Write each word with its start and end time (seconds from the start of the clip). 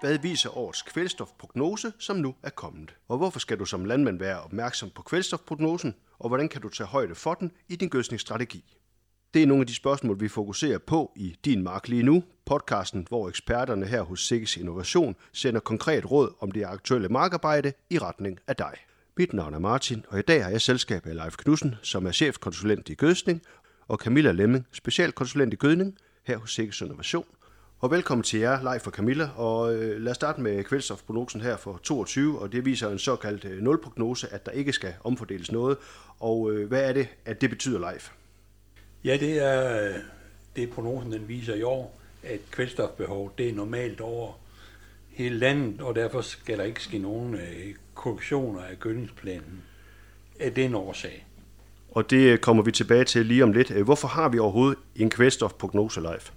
Hvad 0.00 0.18
viser 0.18 0.58
årets 0.58 0.82
kvælstofprognose, 0.82 1.92
som 1.98 2.16
nu 2.16 2.34
er 2.42 2.50
kommet? 2.50 2.94
Og 3.08 3.16
hvorfor 3.16 3.38
skal 3.38 3.58
du 3.58 3.64
som 3.64 3.84
landmand 3.84 4.18
være 4.18 4.42
opmærksom 4.42 4.90
på 4.90 5.02
kvælstofprognosen, 5.02 5.94
og 6.18 6.28
hvordan 6.28 6.48
kan 6.48 6.60
du 6.62 6.68
tage 6.68 6.86
højde 6.86 7.14
for 7.14 7.34
den 7.34 7.52
i 7.68 7.76
din 7.76 7.88
gødsningsstrategi? 7.88 8.76
Det 9.34 9.42
er 9.42 9.46
nogle 9.46 9.60
af 9.60 9.66
de 9.66 9.74
spørgsmål, 9.74 10.20
vi 10.20 10.28
fokuserer 10.28 10.78
på 10.78 11.12
i 11.16 11.36
Din 11.44 11.62
Mark 11.62 11.88
lige 11.88 12.02
nu, 12.02 12.24
podcasten, 12.46 13.06
hvor 13.08 13.28
eksperterne 13.28 13.86
her 13.86 14.02
hos 14.02 14.26
Sikkes 14.26 14.56
Innovation 14.56 15.16
sender 15.32 15.60
konkret 15.60 16.10
råd 16.10 16.34
om 16.40 16.50
det 16.50 16.64
aktuelle 16.64 17.08
markarbejde 17.08 17.72
i 17.90 17.98
retning 17.98 18.38
af 18.46 18.56
dig. 18.56 18.74
Mit 19.16 19.32
navn 19.32 19.54
er 19.54 19.58
Martin, 19.58 20.04
og 20.08 20.18
i 20.18 20.22
dag 20.22 20.44
har 20.44 20.50
jeg 20.50 20.60
selskab 20.60 21.06
af 21.06 21.14
Leif 21.14 21.36
Knudsen, 21.36 21.74
som 21.82 22.06
er 22.06 22.12
chefkonsulent 22.12 22.88
i 22.88 22.94
gødsning, 22.94 23.42
og 23.88 23.98
Camilla 23.98 24.32
Lemming, 24.32 24.66
specialkonsulent 24.72 25.52
i 25.52 25.56
gødning 25.56 25.98
her 26.24 26.38
hos 26.38 26.54
Sikkes 26.54 26.80
Innovation. 26.80 27.24
Og 27.80 27.90
velkommen 27.90 28.22
til 28.22 28.40
jer, 28.40 28.62
Leif 28.62 28.86
og 28.86 28.92
Camilla. 28.92 29.28
Og 29.36 29.74
øh, 29.74 30.00
lad 30.00 30.10
os 30.10 30.16
starte 30.16 30.40
med 30.40 30.64
kvælstofprognosen 30.64 31.40
her 31.40 31.56
for 31.56 31.80
22, 31.82 32.38
og 32.38 32.52
det 32.52 32.64
viser 32.64 32.90
en 32.90 32.98
såkaldt 32.98 33.44
øh, 33.44 33.62
nulprognose, 33.62 34.32
at 34.32 34.46
der 34.46 34.52
ikke 34.52 34.72
skal 34.72 34.94
omfordeles 35.04 35.52
noget. 35.52 35.76
Og 36.20 36.52
øh, 36.52 36.68
hvad 36.68 36.88
er 36.88 36.92
det, 36.92 37.08
at 37.24 37.40
det 37.40 37.50
betyder, 37.50 37.90
Leif? 37.90 38.10
Ja, 39.04 39.16
det 39.16 39.44
er 39.44 39.92
det 40.56 40.70
prognosen 40.70 41.12
den 41.12 41.28
viser 41.28 41.54
i 41.54 41.62
år, 41.62 42.00
at 42.22 42.40
kvælstofbehov 42.50 43.32
det 43.38 43.48
er 43.48 43.54
normalt 43.54 44.00
over 44.00 44.32
hele 45.10 45.38
landet, 45.38 45.80
og 45.80 45.94
derfor 45.94 46.20
skal 46.20 46.58
der 46.58 46.64
ikke 46.64 46.82
ske 46.82 46.98
nogen 46.98 47.34
øh, 47.34 47.74
korrektioner 47.94 48.60
af 48.60 48.80
gødningsplanen 48.80 49.62
af 50.40 50.52
den 50.52 50.74
årsag. 50.74 51.26
Og 51.90 52.10
det 52.10 52.40
kommer 52.40 52.62
vi 52.62 52.72
tilbage 52.72 53.04
til 53.04 53.26
lige 53.26 53.42
om 53.42 53.52
lidt. 53.52 53.70
Hvorfor 53.70 54.08
har 54.08 54.28
vi 54.28 54.38
overhovedet 54.38 54.78
en 54.96 55.10
kvælstofprognose, 55.10 56.00
Leif? 56.00 56.30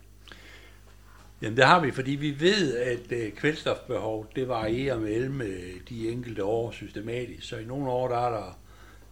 Jamen 1.42 1.58
det 1.58 1.66
har 1.66 1.80
vi, 1.80 1.92
fordi 1.92 2.12
vi 2.12 2.40
ved, 2.40 2.78
at 2.78 3.12
øh, 3.12 3.32
kvælstofbehov 3.32 4.28
det 4.36 4.48
varierer 4.48 5.00
mellem 5.00 5.42
øh, 5.42 5.74
de 5.90 6.10
enkelte 6.10 6.44
år 6.44 6.72
systematisk. 6.72 7.50
Så 7.50 7.58
i 7.58 7.66
nogle 7.66 7.90
år 7.90 8.08
der 8.08 8.18
er 8.18 8.30
der 8.30 8.60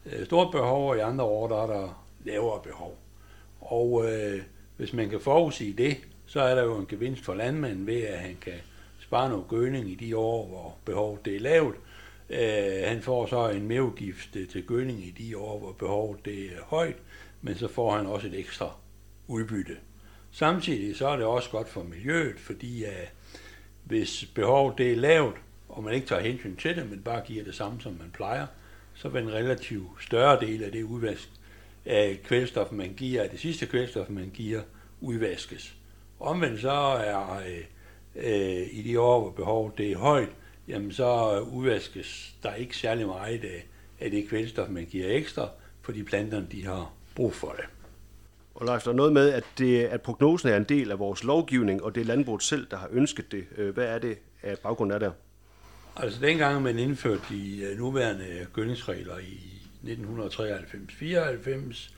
øh, 0.06 0.26
stort 0.26 0.52
behov, 0.52 0.90
og 0.90 0.98
i 0.98 1.00
andre 1.00 1.24
år 1.24 1.48
der 1.48 1.64
er 1.64 1.68
der 1.68 2.06
lavere 2.26 2.62
behov. 2.64 2.98
Og 3.62 4.06
øh, 4.12 4.42
hvis 4.78 4.94
man 4.94 5.10
kan 5.10 5.22
forudsige 5.22 5.74
det, 5.74 5.98
så 6.26 6.42
er 6.42 6.56
der 6.56 6.64
jo 6.64 6.78
en 6.78 6.86
gevinst 6.86 7.26
for 7.26 7.34
landmanden 7.34 7.88
ved, 7.88 8.02
at 8.02 8.20
han 8.20 8.38
kan 8.42 8.54
spare 9.00 9.30
noget 9.30 9.48
gødning 9.48 9.92
i 9.92 9.96
de 9.96 10.18
år, 10.18 10.48
hvor 10.48 10.78
behovet 10.86 11.26
det 11.26 11.36
er 11.36 11.40
lavt. 11.40 11.76
Øh, 12.30 12.84
han 12.86 13.02
får 13.02 13.26
så 13.26 13.50
en 13.50 13.68
merudgift 13.68 14.36
øh, 14.36 14.48
til 14.48 14.66
gødning 14.66 15.00
i 15.00 15.12
de 15.12 15.38
år, 15.38 15.60
hvor 15.60 15.72
behovet 15.72 16.26
det 16.26 16.46
er 16.46 16.64
højt, 16.64 16.98
men 17.42 17.56
så 17.56 17.68
får 17.68 17.92
han 17.92 18.06
også 18.06 18.28
et 18.28 18.40
ekstra 18.40 18.72
udbytte. 19.28 19.78
Samtidig 20.32 20.96
så 20.96 21.08
er 21.08 21.16
det 21.16 21.26
også 21.26 21.50
godt 21.50 21.70
for 21.70 21.84
miljøet, 21.84 22.40
fordi 22.40 22.84
uh, 22.84 22.90
hvis 23.84 24.26
behovet 24.36 24.78
det 24.78 24.92
er 24.92 24.96
lavt, 24.96 25.36
og 25.70 25.84
man 25.84 25.94
ikke 25.94 26.08
tager 26.08 26.22
hensyn 26.22 26.56
til 26.56 26.76
det, 26.76 26.90
men 26.90 27.02
bare 27.02 27.22
giver 27.26 27.44
det 27.44 27.56
samme, 27.56 27.82
som 27.82 27.92
man 27.94 28.12
plejer, 28.14 28.48
så 28.94 29.10
vil 29.10 29.24
en 29.24 29.34
relativt 29.34 29.88
større 30.00 30.40
del 30.40 30.64
af 30.64 30.72
det 30.72 30.84
udvask 30.84 31.30
af 31.86 32.20
kvælstof, 32.24 32.72
man 32.72 32.94
giver, 32.94 33.24
af 33.24 33.30
det 33.30 33.40
sidste 33.40 33.66
kvælstof, 33.66 34.10
man 34.10 34.30
giver, 34.34 34.62
udvaskes. 35.02 35.76
Omvendt 36.20 36.62
så 36.62 36.72
er 36.72 37.42
øh, 37.48 37.64
øh, 38.16 38.68
i 38.72 38.82
de 38.82 39.00
år, 39.00 39.22
hvor 39.22 39.32
behovet 39.32 39.78
det 39.78 39.92
er 39.92 39.98
højt, 39.98 40.30
jamen 40.68 40.92
så 40.92 41.40
udvaskes 41.40 42.36
der 42.44 42.54
ikke 42.54 42.78
særlig 42.78 43.06
meget 43.08 43.44
af, 43.44 43.66
af 44.00 44.12
det 44.12 44.30
kvælstof, 44.30 44.70
man 44.70 44.86
giver 44.86 45.16
ekstra, 45.16 45.50
fordi 45.82 46.04
planterne 46.04 46.48
de 46.52 46.66
har 46.66 46.94
brug 47.16 47.34
for 47.34 47.52
det. 47.58 47.66
Og 48.60 48.66
Leif, 48.66 48.84
der 48.84 48.92
er 48.92 48.96
noget 48.96 49.14
med, 49.14 49.30
at, 49.30 49.44
det, 49.58 49.84
at 49.84 50.02
prognosen 50.02 50.50
er 50.50 50.58
en 50.58 50.64
del 50.64 50.92
af 50.92 51.00
vores 51.00 51.24
lovgivning, 51.24 51.84
og 51.84 51.96
det 51.96 52.02
er 52.02 52.06
landbruget 52.06 52.44
selv, 52.44 52.68
der 52.72 52.78
har 52.78 52.88
ønsket 52.92 53.32
det. 53.32 53.46
Øh, 53.58 53.74
hvad 53.74 53.86
er 53.86 54.00
det 54.00 54.18
at 54.42 54.60
baggrunden 54.60 54.96
er 54.96 55.00
det? 55.00 55.14
Altså 55.96 56.22
dengang 56.22 56.62
man 56.62 56.80
indførte 56.80 57.22
de 57.30 57.62
øh, 57.62 57.78
nuværende 57.78 58.48
gødningsregler 58.54 59.18
i 59.18 59.62
1993-94, 59.84 61.92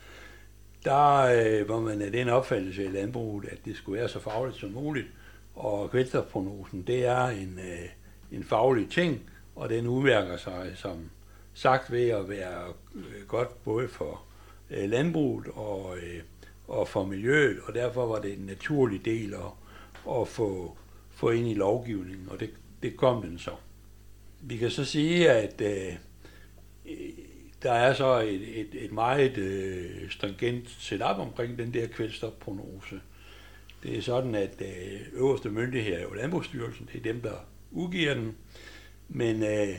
der 0.86 1.18
øh, 1.18 1.70
var 1.70 1.80
man 1.80 2.02
af 2.02 2.12
den 2.12 2.30
opfattelse 2.30 2.86
i 2.86 2.88
landbruget, 2.88 3.46
at 3.46 3.58
det 3.66 3.78
skulle 3.78 4.00
være 4.00 4.10
så 4.10 4.20
fagligt 4.20 4.58
som 4.58 4.70
muligt. 4.70 5.08
Og 5.56 5.92
kvælstofprognosen, 5.92 6.82
det 6.82 7.06
er 7.06 7.28
en, 7.28 7.60
øh, 7.60 7.90
en 8.32 8.44
faglig 8.44 8.90
ting, 8.90 9.22
og 9.56 9.70
den 9.70 9.88
udmærker 9.88 10.38
sig 10.38 10.72
som 10.76 11.10
sagt 11.54 11.92
ved 11.92 12.10
at 12.10 12.30
være 12.30 12.74
øh, 12.96 13.28
godt 13.28 13.64
både 13.64 13.88
for 13.88 14.22
øh, 14.70 14.90
landbruget 14.90 15.48
og, 15.48 15.98
øh, 15.98 16.22
og 16.72 16.88
for 16.88 17.06
miljøet, 17.06 17.60
og 17.68 17.74
derfor 17.74 18.06
var 18.06 18.20
det 18.20 18.34
en 18.34 18.46
naturlig 18.46 19.06
del 19.06 19.34
at, 19.34 20.20
at 20.20 20.28
få, 20.28 20.78
få 21.10 21.30
ind 21.30 21.48
i 21.48 21.54
lovgivningen, 21.54 22.30
og 22.30 22.40
det, 22.40 22.50
det 22.84 22.98
kom 22.98 23.22
den 23.22 23.40
så. 23.40 23.52
Vi 24.42 24.58
kan 24.58 24.72
så 24.72 24.86
sige, 24.86 25.32
at 25.32 25.62
øh, 25.62 25.94
der 27.64 27.72
er 27.72 27.94
så 27.94 28.20
et, 28.20 28.60
et, 28.60 28.68
et 28.74 28.92
meget 28.92 29.38
øh, 29.38 30.10
stringent 30.10 30.70
setup 30.80 31.18
omkring 31.18 31.58
den 31.58 31.74
der 31.74 31.88
kvælstofprognose. 31.88 33.02
Det 33.84 33.98
er 33.98 34.02
sådan, 34.02 34.36
at 34.36 34.62
øh, 34.62 35.02
øverste 35.14 35.50
myndighed 35.50 35.94
er 35.94 36.02
jo 36.02 36.14
Landbrugsstyrelsen, 36.14 36.90
det 36.94 37.00
er 37.00 37.14
dem, 37.14 37.22
der 37.22 37.46
udgiver 37.72 38.14
den, 38.14 38.36
men 39.10 39.44
øh, 39.44 39.76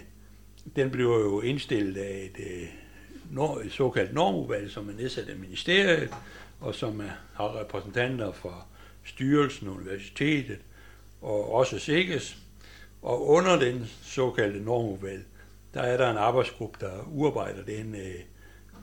den 0.76 0.90
bliver 0.90 1.18
jo 1.18 1.40
indstillet 1.40 1.96
af 1.96 2.30
et, 2.34 2.44
øh, 2.46 3.66
et 3.66 3.72
såkaldt 3.72 4.14
normudvalg, 4.14 4.70
som 4.70 4.88
er 4.88 4.92
nedsat 4.92 5.28
af 5.28 5.38
ministeriet, 5.38 6.10
og 6.62 6.74
som 6.74 7.00
er, 7.00 7.10
har 7.34 7.60
repræsentanter 7.60 8.32
fra 8.32 8.66
styrelsen, 9.04 9.68
universitetet 9.68 10.58
og 11.20 11.52
også 11.52 11.78
SIGES. 11.78 12.36
Og 13.02 13.28
under 13.28 13.58
den 13.58 13.86
såkaldte 14.02 14.60
normudvalg, 14.60 15.24
der 15.74 15.80
er 15.80 15.96
der 15.96 16.10
en 16.10 16.16
arbejdsgruppe, 16.16 16.86
der 16.86 17.08
udarbejder 17.12 17.64
den 17.64 17.94
øh, 17.94 18.20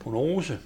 prognose, 0.00 0.58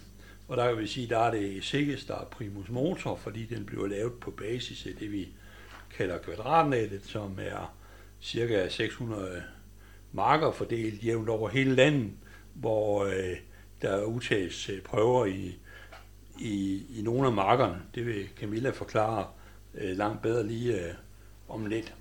og 0.48 0.56
der 0.56 0.68
kan 0.68 0.82
vi 0.82 0.86
sige, 0.86 1.08
der 1.08 1.18
er 1.18 1.30
det 1.30 1.64
SIGES, 1.64 2.04
der 2.04 2.14
er 2.14 2.24
primus 2.24 2.68
motor, 2.68 3.16
fordi 3.16 3.44
den 3.44 3.66
bliver 3.66 3.86
lavet 3.86 4.12
på 4.20 4.30
basis 4.30 4.86
af 4.86 4.92
det, 4.98 5.12
vi 5.12 5.28
kalder 5.96 6.18
kvadratnettet, 6.18 7.04
som 7.04 7.38
er 7.38 7.74
cirka 8.20 8.68
600 8.68 9.42
marker 10.12 10.52
fordelt 10.52 11.04
jævnt 11.04 11.28
over 11.28 11.48
hele 11.48 11.74
landet, 11.74 12.10
hvor 12.54 13.04
øh, 13.04 13.36
der 13.82 14.04
udtages 14.04 14.68
øh, 14.68 14.82
prøver 14.82 15.26
i, 15.26 15.58
i, 16.38 16.86
i 16.98 17.02
nogle 17.02 17.26
af 17.26 17.32
markerne. 17.32 17.82
Det 17.94 18.06
vil 18.06 18.28
Camilla 18.36 18.70
forklare 18.70 19.26
øh, 19.74 19.96
langt 19.96 20.22
bedre 20.22 20.46
lige 20.46 20.86
øh, 20.86 20.94
om 21.48 21.66
lidt. 21.66 21.94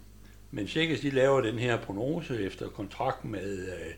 Men 0.52 0.68
Sikkes 0.68 1.00
de 1.00 1.10
laver 1.10 1.42
den 1.42 1.60
her 1.60 1.82
prognose 1.82 2.42
efter 2.42 2.70
kontrakt 2.70 3.26
med 3.26 3.68
øh, 3.68 3.94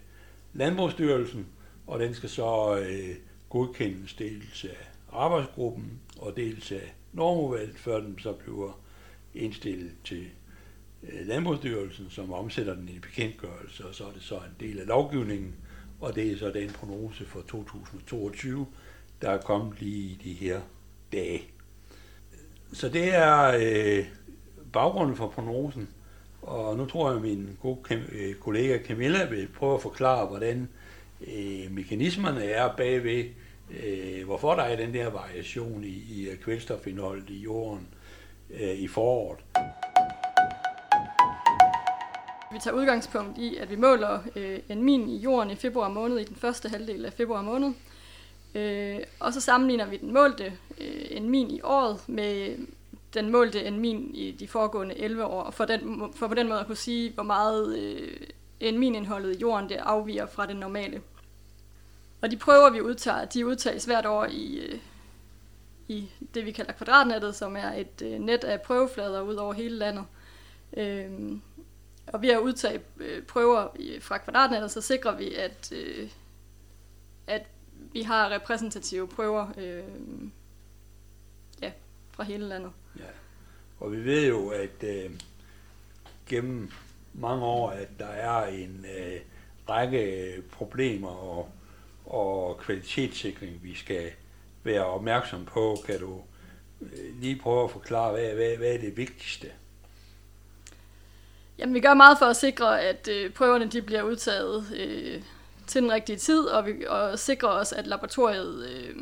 Landbrugsstyrelsen, 0.53 1.47
og 1.87 1.99
den 1.99 2.13
skal 2.13 2.29
så 2.29 2.79
øh, 2.79 3.15
godkendes 3.49 4.13
dels 4.13 4.65
af 4.65 4.87
arbejdsgruppen 5.11 5.99
og 6.19 6.37
dels 6.37 6.71
af 6.71 6.93
normudvalget, 7.13 7.77
før 7.77 7.99
den 7.99 8.19
så 8.19 8.33
bliver 8.33 8.79
indstillet 9.33 9.91
til 10.03 10.27
øh, 11.03 11.27
Landbrugsstyrelsen, 11.27 12.09
som 12.09 12.33
omsætter 12.33 12.75
den 12.75 12.89
i 12.89 12.99
bekendtgørelse, 12.99 13.87
og 13.87 13.95
så 13.95 14.03
er 14.05 14.11
det 14.11 14.23
så 14.23 14.35
en 14.35 14.67
del 14.67 14.79
af 14.79 14.87
lovgivningen, 14.87 15.55
og 15.99 16.15
det 16.15 16.31
er 16.31 16.37
så 16.37 16.51
den 16.51 16.69
prognose 16.69 17.25
for 17.25 17.41
2022, 17.41 18.67
der 19.21 19.29
er 19.29 19.41
kommet 19.41 19.81
lige 19.81 20.03
i 20.03 20.19
de 20.23 20.33
her 20.33 20.61
dage. 21.11 21.41
Så 22.73 22.89
det 22.89 23.15
er 23.15 23.57
øh, 23.59 24.05
baggrunden 24.73 25.15
for 25.15 25.27
prognosen. 25.27 25.89
Og 26.41 26.77
nu 26.77 26.85
tror 26.85 27.07
jeg, 27.07 27.15
at 27.15 27.21
min 27.21 27.57
gode 27.61 28.03
øh, 28.11 28.35
kollega 28.35 28.77
Camilla 28.83 29.25
vil 29.25 29.47
prøve 29.47 29.75
at 29.75 29.81
forklare, 29.81 30.25
hvordan 30.25 30.69
øh, 31.27 31.71
mekanismerne 31.71 32.43
er 32.43 32.75
bagved, 32.75 33.25
øh, 33.83 34.25
hvorfor 34.25 34.55
der 34.55 34.63
er 34.63 34.75
den 34.75 34.93
der 34.93 35.09
variation 35.09 35.83
i, 35.83 35.87
i 35.87 36.35
kvælstofindholdet 36.41 37.29
i 37.29 37.39
jorden 37.39 37.87
øh, 38.49 38.73
i 38.73 38.87
foråret. 38.87 39.39
Vi 42.51 42.59
tager 42.59 42.75
udgangspunkt 42.75 43.37
i, 43.37 43.57
at 43.57 43.69
vi 43.69 43.75
måler 43.75 44.19
øh, 44.35 44.59
en 44.69 44.83
min 44.83 45.09
i 45.09 45.17
jorden 45.17 45.51
i 45.51 45.55
februar 45.55 45.89
måned, 45.89 46.17
i 46.17 46.23
den 46.23 46.35
første 46.35 46.69
halvdel 46.69 47.05
af 47.05 47.13
februar 47.13 47.41
måned. 47.41 47.73
Øh, 48.55 48.99
og 49.19 49.33
så 49.33 49.41
sammenligner 49.41 49.85
vi 49.85 49.97
den 49.97 50.13
målte 50.13 50.45
øh, 50.77 51.05
en 51.09 51.29
min 51.29 51.51
i 51.51 51.61
året 51.61 52.09
med 52.09 52.57
den 53.13 53.31
målte 53.31 53.63
en 53.63 53.79
min 53.79 54.15
i 54.15 54.31
de 54.31 54.47
foregående 54.47 54.97
11 54.97 55.25
år, 55.25 55.51
for, 55.51 55.65
den, 55.65 56.13
for 56.15 56.27
på 56.27 56.33
den 56.33 56.47
måde 56.47 56.59
at 56.59 56.65
kunne 56.65 56.75
sige, 56.75 57.11
hvor 57.11 57.23
meget 57.23 57.77
øh, 57.77 58.17
en 58.59 58.79
minindholdet 58.79 59.35
i 59.35 59.39
jorden 59.39 59.69
det 59.69 59.75
afviger 59.75 60.25
fra 60.25 60.45
det 60.45 60.55
normale. 60.55 61.01
Og 62.21 62.31
de 62.31 62.37
prøver, 62.37 62.69
vi 62.69 62.81
udtager, 62.81 63.25
de 63.25 63.45
udtages 63.45 63.85
hvert 63.85 64.05
år 64.05 64.25
i, 64.25 64.57
øh, 64.57 64.79
i 65.87 66.09
det, 66.33 66.45
vi 66.45 66.51
kalder 66.51 66.71
kvadratnettet, 66.71 67.35
som 67.35 67.55
er 67.55 67.73
et 67.73 68.01
øh, 68.01 68.19
net 68.19 68.43
af 68.43 68.61
prøveflader 68.61 69.21
ud 69.21 69.35
over 69.35 69.53
hele 69.53 69.75
landet. 69.75 70.05
Øh, 70.77 71.11
og 72.07 72.21
ved 72.21 72.29
at 72.29 72.39
udtage 72.39 72.81
øh, 72.97 73.23
prøver 73.23 73.67
øh, 73.79 74.01
fra 74.01 74.17
kvadratnettet, 74.17 74.71
så 74.71 74.81
sikrer 74.81 75.15
vi, 75.15 75.33
at, 75.33 75.71
øh, 75.71 76.09
at 77.27 77.47
vi 77.93 78.01
har 78.01 78.29
repræsentative 78.29 79.07
prøver 79.07 79.47
øh, 79.57 79.83
ja, 81.61 81.71
fra 82.11 82.23
hele 82.23 82.47
landet. 82.47 82.71
Ja. 82.99 83.03
Og 83.79 83.91
vi 83.91 84.05
ved 84.05 84.27
jo, 84.27 84.49
at 84.49 84.83
øh, 84.83 85.11
gennem 86.27 86.71
mange 87.13 87.45
år, 87.45 87.69
at 87.69 87.87
der 87.99 88.07
er 88.07 88.45
en 88.45 88.85
øh, 88.97 89.19
række 89.69 90.33
problemer 90.51 91.09
og, 91.09 91.49
og 92.05 92.57
kvalitetssikring, 92.57 93.63
vi 93.63 93.75
skal 93.75 94.11
være 94.63 94.85
opmærksom 94.85 95.45
på. 95.45 95.77
Kan 95.85 95.99
du 95.99 96.21
øh, 96.81 97.21
lige 97.21 97.39
prøve 97.39 97.63
at 97.63 97.71
forklare, 97.71 98.11
hvad, 98.11 98.33
hvad, 98.33 98.57
hvad 98.57 98.73
er 98.73 98.77
det 98.77 98.97
vigtigste? 98.97 99.47
Jamen, 101.57 101.73
vi 101.73 101.79
gør 101.79 101.93
meget 101.93 102.19
for 102.19 102.25
at 102.25 102.35
sikre, 102.35 102.81
at 102.81 103.07
øh, 103.07 103.33
prøverne 103.33 103.67
de 103.67 103.81
bliver 103.81 104.01
udtaget 104.03 104.65
øh, 104.75 105.21
til 105.67 105.81
den 105.81 105.91
rigtige 105.91 106.17
tid, 106.17 106.39
og, 106.39 106.65
vi, 106.65 106.85
og 106.87 107.19
sikrer 107.19 107.49
os, 107.49 107.71
at 107.71 107.87
laboratoriet 107.87 108.69
øh, 108.69 108.95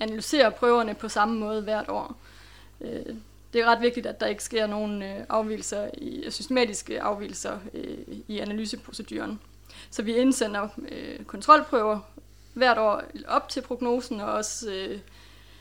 analyserer 0.00 0.50
prøverne 0.50 0.94
på 0.94 1.08
samme 1.08 1.38
måde 1.38 1.62
hvert 1.62 1.88
år. 1.88 2.16
Øh, 2.80 3.16
det 3.52 3.60
er 3.60 3.66
ret 3.66 3.80
vigtigt, 3.80 4.06
at 4.06 4.20
der 4.20 4.26
ikke 4.26 4.44
sker 4.44 4.66
nogen 4.66 5.02
øh, 5.02 5.24
afvielser, 5.28 5.90
i, 5.98 6.30
systematiske 6.30 7.02
afvielser 7.02 7.58
øh, 7.74 7.98
i 8.28 8.38
analyseproceduren. 8.38 9.40
Så 9.90 10.02
vi 10.02 10.16
indsender 10.16 10.68
øh, 10.88 11.24
kontrolprøver 11.24 12.00
hvert 12.54 12.78
år 12.78 13.02
op 13.28 13.48
til 13.48 13.60
prognosen, 13.60 14.20
og 14.20 14.32
også 14.32 14.70
øh, 14.70 14.98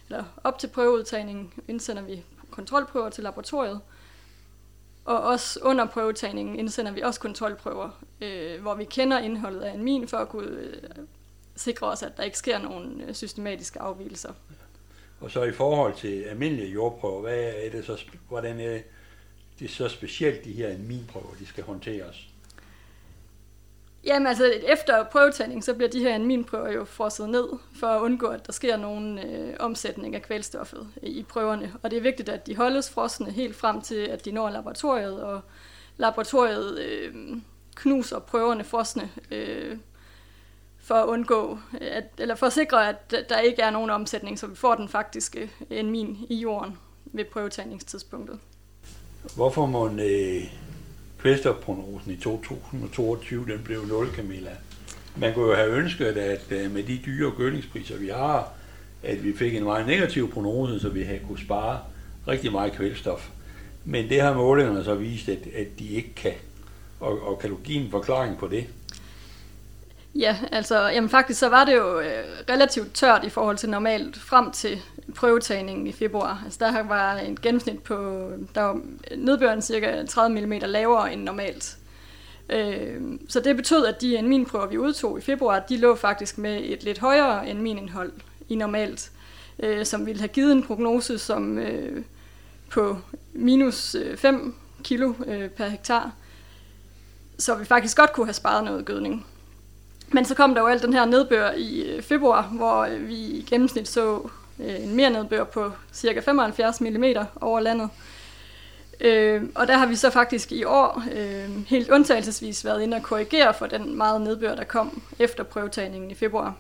eller 0.09 0.23
op 0.43 0.59
til 0.59 0.67
prøveudtagningen 0.67 1.53
indsender 1.67 2.03
vi 2.03 2.23
kontrolprøver 2.51 3.09
til 3.09 3.23
laboratoriet. 3.23 3.79
Og 5.05 5.21
også 5.21 5.59
under 5.61 5.85
prøvetagningen 5.85 6.59
indsender 6.59 6.91
vi 6.91 7.01
også 7.01 7.19
kontrolprøver, 7.19 8.03
øh, 8.21 8.61
hvor 8.61 8.75
vi 8.75 8.85
kender 8.85 9.19
indholdet 9.19 9.61
af 9.61 9.73
en 9.73 9.83
min 9.83 10.07
for 10.07 10.17
at 10.17 10.29
kunne 10.29 10.57
øh, 10.57 10.73
sikre 11.55 11.87
os, 11.87 12.03
at 12.03 12.17
der 12.17 12.23
ikke 12.23 12.37
sker 12.37 12.59
nogen 12.59 13.01
øh, 13.01 13.13
systematiske 13.13 13.79
afvielser. 13.79 14.33
Og 15.19 15.31
så 15.31 15.43
i 15.43 15.51
forhold 15.51 15.95
til 15.95 16.21
almindelige 16.21 16.71
jordprøver, 16.71 17.21
hvad 17.21 17.53
er 17.55 17.69
det 17.71 17.85
så, 17.85 18.05
hvordan 18.27 18.59
er 18.59 18.79
det 19.59 19.69
så 19.69 19.89
specielt, 19.89 20.45
de 20.45 20.51
her 20.51 20.77
minprøver, 20.77 21.33
de 21.39 21.45
skal 21.45 21.63
håndteres? 21.63 22.27
Jamen 24.05 24.27
altså, 24.27 24.45
efter 24.45 25.03
prøvetagning, 25.03 25.63
så 25.63 25.73
bliver 25.73 25.89
de 25.89 25.99
her 25.99 26.15
aminprøver 26.15 26.71
jo 26.71 26.85
frosset 26.85 27.29
ned, 27.29 27.47
for 27.79 27.87
at 27.87 28.01
undgå, 28.01 28.27
at 28.27 28.47
der 28.47 28.53
sker 28.53 28.77
nogen 28.77 29.19
øh, 29.19 29.55
omsætning 29.59 30.15
af 30.15 30.21
kvælstoffet 30.21 30.87
i 31.03 31.25
prøverne. 31.29 31.73
Og 31.83 31.91
det 31.91 31.97
er 31.97 32.01
vigtigt, 32.01 32.29
at 32.29 32.47
de 32.47 32.55
holdes 32.55 32.89
frosne 32.89 33.31
helt 33.31 33.55
frem 33.55 33.81
til, 33.81 33.95
at 33.95 34.25
de 34.25 34.31
når 34.31 34.49
laboratoriet, 34.49 35.23
og 35.23 35.41
laboratoriet 35.97 36.79
øh, 36.79 37.37
knuser 37.75 38.19
prøverne 38.19 38.63
frosne, 38.63 39.09
øh, 39.31 39.77
for 40.79 40.95
at 40.95 41.07
undgå, 41.07 41.59
at, 41.81 42.03
eller 42.17 42.35
for 42.35 42.45
at 42.45 42.53
sikre, 42.53 42.89
at 42.89 43.29
der 43.29 43.39
ikke 43.39 43.61
er 43.61 43.69
nogen 43.69 43.89
omsætning, 43.89 44.39
så 44.39 44.47
vi 44.47 44.55
får 44.55 44.75
den 44.75 44.89
faktiske 44.89 45.51
amin 45.71 45.91
min 45.91 46.25
i 46.29 46.35
jorden 46.35 46.77
ved 47.05 47.25
prøvetagningstidspunktet. 47.25 48.39
Hvorfor 49.35 49.65
må 49.65 49.87
øh, 49.87 50.43
kvælstofprognosen 51.23 52.11
i 52.11 52.15
2022, 52.15 53.45
den 53.45 53.61
blev 53.63 53.85
0, 53.85 54.07
Camilla? 54.15 54.51
Man 55.15 55.33
kunne 55.33 55.45
jo 55.45 55.55
have 55.55 55.71
ønsket, 55.71 56.05
at 56.05 56.51
øh, 56.51 56.71
med 56.71 56.83
de 56.83 56.99
dyre 57.05 57.31
gødningspriser, 57.37 57.97
vi 57.97 58.07
har, 58.07 58.53
at 59.03 59.23
vi 59.23 59.33
fik 59.37 59.55
en 59.55 59.63
meget 59.63 59.87
negativ 59.87 60.31
prognose, 60.31 60.79
så 60.79 60.89
vi 60.89 61.03
havde 61.03 61.19
kunne 61.27 61.39
spare 61.39 61.79
rigtig 62.27 62.51
meget 62.51 62.73
kvælstof. 62.73 63.29
Men 63.85 64.09
det 64.09 64.21
har 64.21 64.33
målingerne 64.33 64.83
så 64.83 64.95
vist, 64.95 65.29
at, 65.29 65.47
at 65.55 65.67
de 65.79 65.87
ikke 65.87 66.13
kan. 66.15 66.33
Og, 66.99 67.27
og 67.27 67.39
kan 67.39 67.49
du 67.49 67.57
give 67.63 67.85
en 67.85 67.91
forklaring 67.91 68.37
på 68.37 68.47
det? 68.47 68.65
Ja, 70.15 70.37
altså 70.51 70.87
jamen 70.87 71.09
faktisk 71.09 71.39
så 71.39 71.49
var 71.49 71.65
det 71.65 71.73
jo 71.75 71.99
øh, 71.99 72.23
relativt 72.49 72.93
tørt 72.93 73.23
i 73.23 73.29
forhold 73.29 73.57
til 73.57 73.69
normalt 73.69 74.19
frem 74.19 74.51
til 74.51 74.81
prøvetagningen 75.15 75.87
i 75.87 75.91
februar. 75.91 76.41
Altså 76.45 76.59
der 76.59 76.83
var 76.83 77.17
en 77.17 77.37
gennemsnit 77.41 77.83
på, 77.83 78.29
der 78.55 78.61
var 78.61 78.81
nedbøren 79.17 79.61
cirka 79.61 80.05
30 80.05 80.45
mm 80.45 80.51
lavere 80.51 81.13
end 81.13 81.23
normalt. 81.23 81.77
Øh, 82.49 83.01
så 83.29 83.39
det 83.39 83.55
betød, 83.55 83.85
at 83.85 84.01
de 84.01 84.21
min 84.21 84.45
prøver, 84.45 84.67
vi 84.67 84.77
udtog 84.77 85.17
i 85.17 85.21
februar, 85.21 85.59
de 85.59 85.77
lå 85.77 85.95
faktisk 85.95 86.37
med 86.37 86.61
et 86.63 86.83
lidt 86.83 86.99
højere 86.99 87.49
end 87.49 87.67
indhold 87.67 88.11
i 88.49 88.55
normalt, 88.55 89.11
øh, 89.59 89.85
som 89.85 90.05
ville 90.05 90.19
have 90.19 90.27
givet 90.27 90.51
en 90.51 90.63
prognose 90.63 91.17
som 91.17 91.57
øh, 91.57 92.03
på 92.69 92.97
minus 93.33 93.95
øh, 93.95 94.17
5 94.17 94.55
kilo 94.83 95.13
øh, 95.27 95.49
per 95.49 95.67
hektar. 95.67 96.11
Så 97.37 97.55
vi 97.55 97.65
faktisk 97.65 97.97
godt 97.97 98.13
kunne 98.13 98.25
have 98.25 98.33
sparet 98.33 98.63
noget 98.63 98.85
gødning. 98.85 99.25
Men 100.13 100.25
så 100.25 100.35
kom 100.35 100.53
der 100.53 100.61
jo 100.61 100.67
alt 100.67 100.83
den 100.83 100.93
her 100.93 101.05
nedbør 101.05 101.51
i 101.51 101.81
øh, 101.81 102.01
februar, 102.01 102.41
hvor 102.41 102.81
øh, 102.81 103.07
vi 103.07 103.15
i 103.15 103.45
gennemsnit 103.49 103.87
så 103.87 104.29
øh, 104.59 104.83
en 104.83 104.95
mere 104.95 105.09
nedbør 105.09 105.43
på 105.43 105.71
cirka 105.93 106.19
75 106.19 106.81
mm 106.81 107.03
over 107.41 107.59
landet. 107.59 107.89
Øh, 109.01 109.43
og 109.55 109.67
der 109.67 109.77
har 109.77 109.85
vi 109.85 109.95
så 109.95 110.09
faktisk 110.09 110.51
i 110.51 110.63
år 110.63 111.03
øh, 111.15 111.67
helt 111.67 111.89
undtagelsesvis 111.89 112.65
været 112.65 112.81
inde 112.81 112.97
og 112.97 113.03
korrigere 113.03 113.53
for 113.53 113.67
den 113.67 113.97
meget 113.97 114.21
nedbør, 114.21 114.55
der 114.55 114.63
kom 114.63 115.01
efter 115.19 115.43
prøvetagningen 115.43 116.11
i 116.11 116.15
februar. 116.15 116.55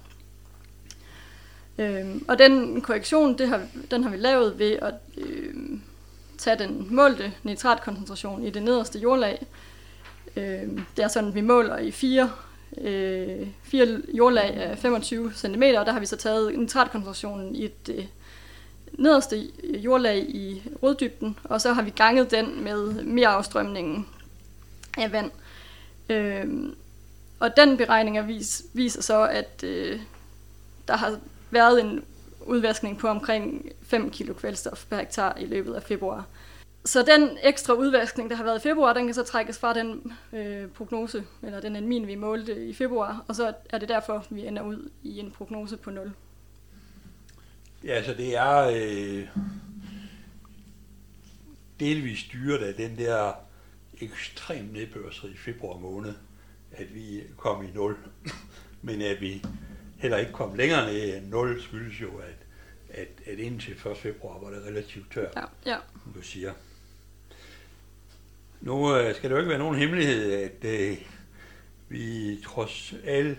Øh, 1.77 2.05
og 2.27 2.39
den 2.39 2.81
korrektion, 2.81 3.37
det 3.37 3.47
har, 3.47 3.61
den 3.91 4.03
har 4.03 4.09
vi 4.09 4.17
lavet 4.17 4.59
ved 4.59 4.71
at 4.71 4.93
øh, 5.17 5.53
tage 6.37 6.59
den 6.59 6.87
målte 6.89 7.33
nitratkoncentration 7.43 8.43
i 8.43 8.49
det 8.49 8.63
nederste 8.63 8.99
jordlag. 8.99 9.45
Øh, 10.35 10.67
det 10.97 11.03
er 11.03 11.07
sådan, 11.07 11.29
at 11.29 11.35
vi 11.35 11.41
måler 11.41 11.77
i 11.77 11.91
fire 11.91 12.29
øh, 12.81 13.47
fire 13.63 14.01
jordlag 14.13 14.53
af 14.55 14.77
25 14.77 15.31
cm, 15.35 15.63
og 15.77 15.85
der 15.85 15.91
har 15.91 15.99
vi 15.99 16.05
så 16.05 16.17
taget 16.17 16.59
nitratkoncentrationen 16.59 17.55
i 17.55 17.65
et 17.65 17.89
øh, 17.89 18.05
nederste 18.93 19.47
jordlag 19.63 20.17
i 20.17 20.63
roddybden, 20.83 21.39
og 21.43 21.61
så 21.61 21.73
har 21.73 21.81
vi 21.81 21.89
ganget 21.89 22.31
den 22.31 22.63
med 22.63 23.03
mere 23.03 23.27
afstrømningen 23.27 24.07
af 24.97 25.11
vand. 25.11 25.31
Øh, 26.09 26.45
og 27.39 27.57
den 27.57 27.77
beregning 27.77 28.27
vis, 28.27 28.63
viser 28.73 29.01
så, 29.01 29.27
at 29.27 29.63
øh, 29.63 29.99
der 30.87 30.97
har 30.97 31.19
været 31.51 31.81
en 31.81 32.03
udvaskning 32.45 32.97
på 32.97 33.07
omkring 33.07 33.69
5 33.81 34.11
kg 34.11 34.35
kvælstof 34.35 34.85
per 34.89 34.97
hektar 34.97 35.37
i 35.39 35.45
løbet 35.45 35.73
af 35.73 35.83
februar. 35.83 36.25
Så 36.85 37.03
den 37.03 37.37
ekstra 37.43 37.73
udvaskning, 37.73 38.29
der 38.29 38.35
har 38.35 38.43
været 38.43 38.59
i 38.59 38.61
februar, 38.61 38.93
den 38.93 39.05
kan 39.05 39.13
så 39.13 39.23
trækkes 39.23 39.59
fra 39.59 39.73
den 39.73 40.13
øh, 40.33 40.67
prognose, 40.67 41.23
eller 41.43 41.59
den 41.59 41.75
almin, 41.75 42.07
vi 42.07 42.15
målte 42.15 42.65
i 42.65 42.73
februar, 42.73 43.25
og 43.27 43.35
så 43.35 43.53
er 43.69 43.77
det 43.77 43.89
derfor, 43.89 44.25
vi 44.29 44.47
ender 44.47 44.63
ud 44.63 44.89
i 45.03 45.19
en 45.19 45.31
prognose 45.31 45.77
på 45.77 45.91
0. 45.91 46.13
Ja, 47.83 48.03
så 48.03 48.13
det 48.13 48.35
er 48.37 48.67
øh, 48.67 49.27
delvis 51.79 52.19
styret 52.19 52.57
af 52.57 52.73
den 52.73 52.97
der 52.97 53.31
ekstrem 54.01 54.65
nedbørsrig 54.65 55.31
i 55.31 55.37
februar 55.37 55.77
måned, 55.77 56.13
at 56.71 56.95
vi 56.95 57.23
kom 57.37 57.65
i 57.65 57.71
0. 57.73 57.97
Men 58.81 59.01
at 59.01 59.21
vi 59.21 59.43
heller 59.97 60.17
ikke 60.17 60.31
kom 60.31 60.55
længere 60.55 60.85
ned 60.85 61.17
end 61.17 61.27
0, 61.27 61.61
skyldes 61.61 62.01
jo, 62.01 62.17
at, 62.17 62.45
at, 62.89 63.07
at 63.25 63.39
indtil 63.39 63.73
1. 63.73 63.97
februar 63.97 64.39
var 64.39 64.49
det 64.49 64.63
relativt 64.65 65.11
tørt, 65.11 65.33
ja, 65.35 65.43
ja. 65.65 65.77
du 66.15 66.21
siger. 66.21 66.53
Nu 68.63 68.95
øh, 68.95 69.15
skal 69.15 69.29
det 69.29 69.35
jo 69.35 69.39
ikke 69.39 69.49
være 69.49 69.59
nogen 69.59 69.75
hemmelighed, 69.75 70.31
at 70.31 70.63
øh, 70.63 70.97
vi 71.89 72.37
trods 72.43 72.93
al 73.05 73.37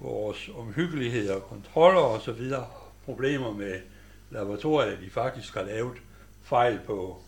vores 0.00 0.50
omhyggelighed 0.56 1.30
og 1.30 1.42
kontroller 1.42 2.00
og 2.00 2.20
så 2.20 2.32
videre 2.32 2.66
problemer 3.04 3.52
med 3.52 3.80
laboratoriet, 4.30 5.00
vi 5.00 5.10
faktisk 5.10 5.54
har 5.54 5.62
lavet 5.62 5.96
fejl 6.42 6.80
på 6.86 7.22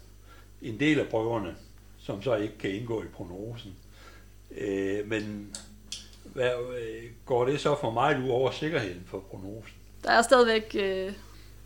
en 0.62 0.80
del 0.80 1.00
af 1.00 1.08
prøverne, 1.08 1.56
som 1.98 2.22
så 2.22 2.36
ikke 2.36 2.58
kan 2.58 2.70
indgå 2.70 3.02
i 3.02 3.06
prognosen. 3.06 3.76
Øh, 4.50 5.08
men 5.08 5.56
hvad, 6.24 6.50
øh, 6.50 7.10
går 7.26 7.44
det 7.44 7.60
så 7.60 7.76
for 7.80 7.90
meget 7.90 8.24
ud 8.24 8.28
over 8.28 8.50
sikkerheden 8.50 9.02
for 9.06 9.18
prognosen? 9.18 9.74
Der 10.04 10.10
er 10.10 10.22
stadigvæk 10.22 10.76
øh, 10.78 11.12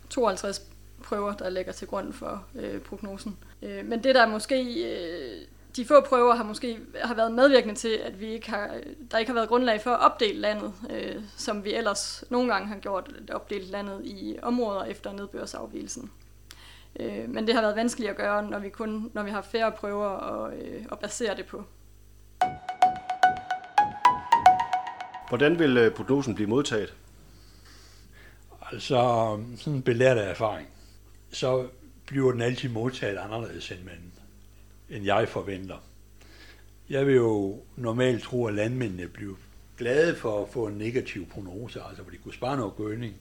52 0.09 0.61
prøver, 1.03 1.33
der 1.33 1.49
ligger 1.49 1.71
til 1.71 1.87
grund 1.87 2.13
for 2.13 2.45
øh, 2.55 2.81
prognosen. 2.81 3.37
Øh, 3.61 3.85
men 3.85 4.03
det, 4.03 4.15
der 4.15 4.27
måske... 4.27 4.83
Øh, 4.83 5.47
de 5.77 5.85
få 5.85 6.01
prøver 6.01 6.35
har 6.35 6.43
måske 6.43 6.79
har 7.03 7.13
været 7.13 7.31
medvirkende 7.31 7.75
til, 7.75 7.99
at 8.03 8.19
vi 8.19 8.27
ikke 8.27 8.49
har, 8.49 8.69
der 9.11 9.17
ikke 9.17 9.29
har 9.29 9.33
været 9.33 9.49
grundlag 9.49 9.81
for 9.81 9.91
at 9.91 9.99
opdele 9.99 10.39
landet, 10.39 10.73
øh, 10.89 11.15
som 11.37 11.65
vi 11.65 11.73
ellers 11.73 12.23
nogle 12.29 12.53
gange 12.53 12.67
har 12.67 12.77
gjort, 12.77 13.11
at 13.23 13.29
opdele 13.29 13.65
landet 13.65 14.01
i 14.05 14.35
områder 14.41 14.83
efter 14.83 15.13
nedbørsafvielsen. 15.13 16.11
Øh, 16.99 17.29
men 17.29 17.47
det 17.47 17.55
har 17.55 17.61
været 17.61 17.75
vanskeligt 17.75 18.09
at 18.09 18.17
gøre, 18.17 18.49
når 18.49 18.59
vi 18.59 18.69
kun 18.69 19.11
når 19.13 19.23
vi 19.23 19.31
har 19.31 19.41
færre 19.41 19.71
prøver 19.71 20.07
at, 20.07 20.53
øh, 20.59 20.85
at 20.91 20.99
basere 20.99 21.35
det 21.35 21.45
på. 21.45 21.63
Hvordan 25.29 25.59
vil 25.59 25.77
øh, 25.77 25.91
prognosen 25.91 26.35
blive 26.35 26.49
modtaget? 26.49 26.93
Altså, 28.71 29.37
sådan 29.57 29.81
belært 29.81 30.17
af 30.17 30.29
erfaring, 30.29 30.67
så 31.31 31.67
bliver 32.07 32.31
den 32.31 32.41
altid 32.41 32.69
modtaget 32.69 33.17
anderledes, 33.17 33.71
end, 33.71 33.83
man, 33.83 34.11
end 34.89 35.05
jeg 35.05 35.27
forventer. 35.29 35.77
Jeg 36.89 37.07
vil 37.07 37.15
jo 37.15 37.61
normalt 37.75 38.23
tro, 38.23 38.45
at 38.45 38.53
landmændene 38.53 39.07
bliver 39.07 39.35
glade 39.77 40.15
for 40.15 40.43
at 40.43 40.49
få 40.49 40.67
en 40.67 40.77
negativ 40.77 41.29
prognose, 41.29 41.81
altså 41.81 42.01
hvor 42.01 42.11
de 42.11 42.17
kunne 42.17 42.33
spare 42.33 42.57
noget 42.57 42.75
gødning, 42.75 43.13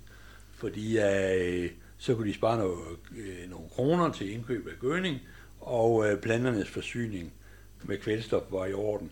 fordi 0.55 0.99
øh, 0.99 1.71
så 1.99 2.15
kunne 2.15 2.29
de 2.29 2.35
spare 2.35 2.59
noget, 2.59 2.79
øh, 3.17 3.51
nogle 3.51 3.69
kroner 3.69 4.13
til 4.13 4.31
indkøb 4.31 4.67
af 4.67 4.79
gødning, 4.81 5.19
og 5.61 6.09
øh, 6.09 6.21
planternes 6.21 6.69
forsyning 6.69 7.33
med 7.83 7.99
kvælstof 7.99 8.43
var 8.51 8.67
i 8.67 8.73
orden. 8.73 9.11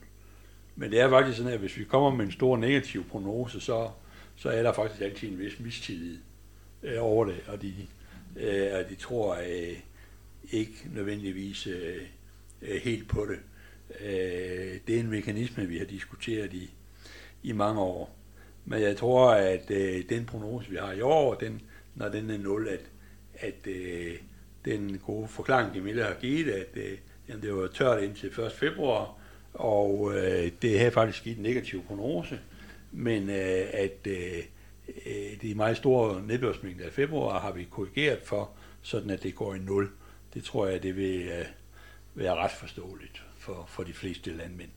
Men 0.76 0.90
det 0.90 1.00
er 1.00 1.08
faktisk 1.08 1.38
sådan, 1.38 1.52
at 1.52 1.58
hvis 1.58 1.76
vi 1.76 1.84
kommer 1.84 2.10
med 2.10 2.24
en 2.24 2.32
stor 2.32 2.56
negativ 2.56 3.04
prognose, 3.04 3.60
så, 3.60 3.90
så 4.36 4.48
er 4.48 4.62
der 4.62 4.72
faktisk 4.72 5.00
altid 5.00 5.28
en 5.28 5.38
vis 5.38 5.60
mistillid 5.60 6.18
øh, 6.82 6.96
over 7.00 7.24
det, 7.24 7.40
og 7.46 7.62
de, 7.62 7.74
øh, 8.36 8.68
og 8.74 8.90
de 8.90 8.94
tror 8.94 9.34
øh, 9.34 9.78
ikke 10.52 10.74
nødvendigvis 10.94 11.66
øh, 11.66 12.02
øh, 12.62 12.80
helt 12.82 13.08
på 13.08 13.26
det. 13.26 13.38
Øh, 14.00 14.78
det 14.86 14.96
er 14.96 15.00
en 15.00 15.10
mekanisme, 15.10 15.66
vi 15.66 15.78
har 15.78 15.84
diskuteret 15.84 16.52
i, 16.52 16.70
i 17.42 17.52
mange 17.52 17.80
år. 17.80 18.16
Men 18.64 18.82
jeg 18.82 18.96
tror, 18.96 19.30
at 19.30 19.70
øh, 19.70 20.08
den 20.08 20.26
prognose, 20.26 20.70
vi 20.70 20.76
har 20.76 20.92
i 20.92 21.00
år, 21.00 21.34
den, 21.34 21.62
når 21.94 22.08
den 22.08 22.30
er 22.30 22.38
0, 22.38 22.68
at, 22.68 22.80
at 23.34 23.66
øh, 23.66 24.14
den 24.64 24.98
gode 24.98 25.28
forklaring, 25.28 25.74
de 25.74 25.80
Mille 25.80 26.02
har 26.02 26.16
givet, 26.20 26.52
at 26.52 26.68
øh, 26.74 26.98
jamen, 27.28 27.42
det 27.42 27.54
var 27.54 27.66
tørt 27.66 28.02
indtil 28.02 28.28
1. 28.28 28.52
februar, 28.52 29.18
og 29.54 30.12
øh, 30.16 30.50
det 30.62 30.78
havde 30.78 30.90
faktisk 30.90 31.24
givet 31.24 31.36
en 31.36 31.42
negativ 31.42 31.84
prognose, 31.84 32.40
men 32.92 33.30
øh, 33.30 33.66
at 33.72 34.06
øh, 34.06 34.44
de 35.42 35.54
meget 35.54 35.76
store 35.76 36.22
nedbørsmængder 36.22 36.86
i 36.86 36.90
februar 36.90 37.40
har 37.40 37.52
vi 37.52 37.64
korrigeret 37.70 38.18
for, 38.24 38.50
sådan 38.82 39.10
at 39.10 39.22
det 39.22 39.34
går 39.34 39.54
i 39.54 39.58
0. 39.58 39.90
Det 40.34 40.44
tror 40.44 40.66
jeg, 40.66 40.82
det 40.82 40.96
vil 40.96 41.20
øh, 41.20 41.44
være 42.14 42.34
ret 42.34 42.50
forståeligt 42.50 43.22
for, 43.38 43.64
for 43.68 43.82
de 43.82 43.92
fleste 43.92 44.36
landmænd. 44.36 44.70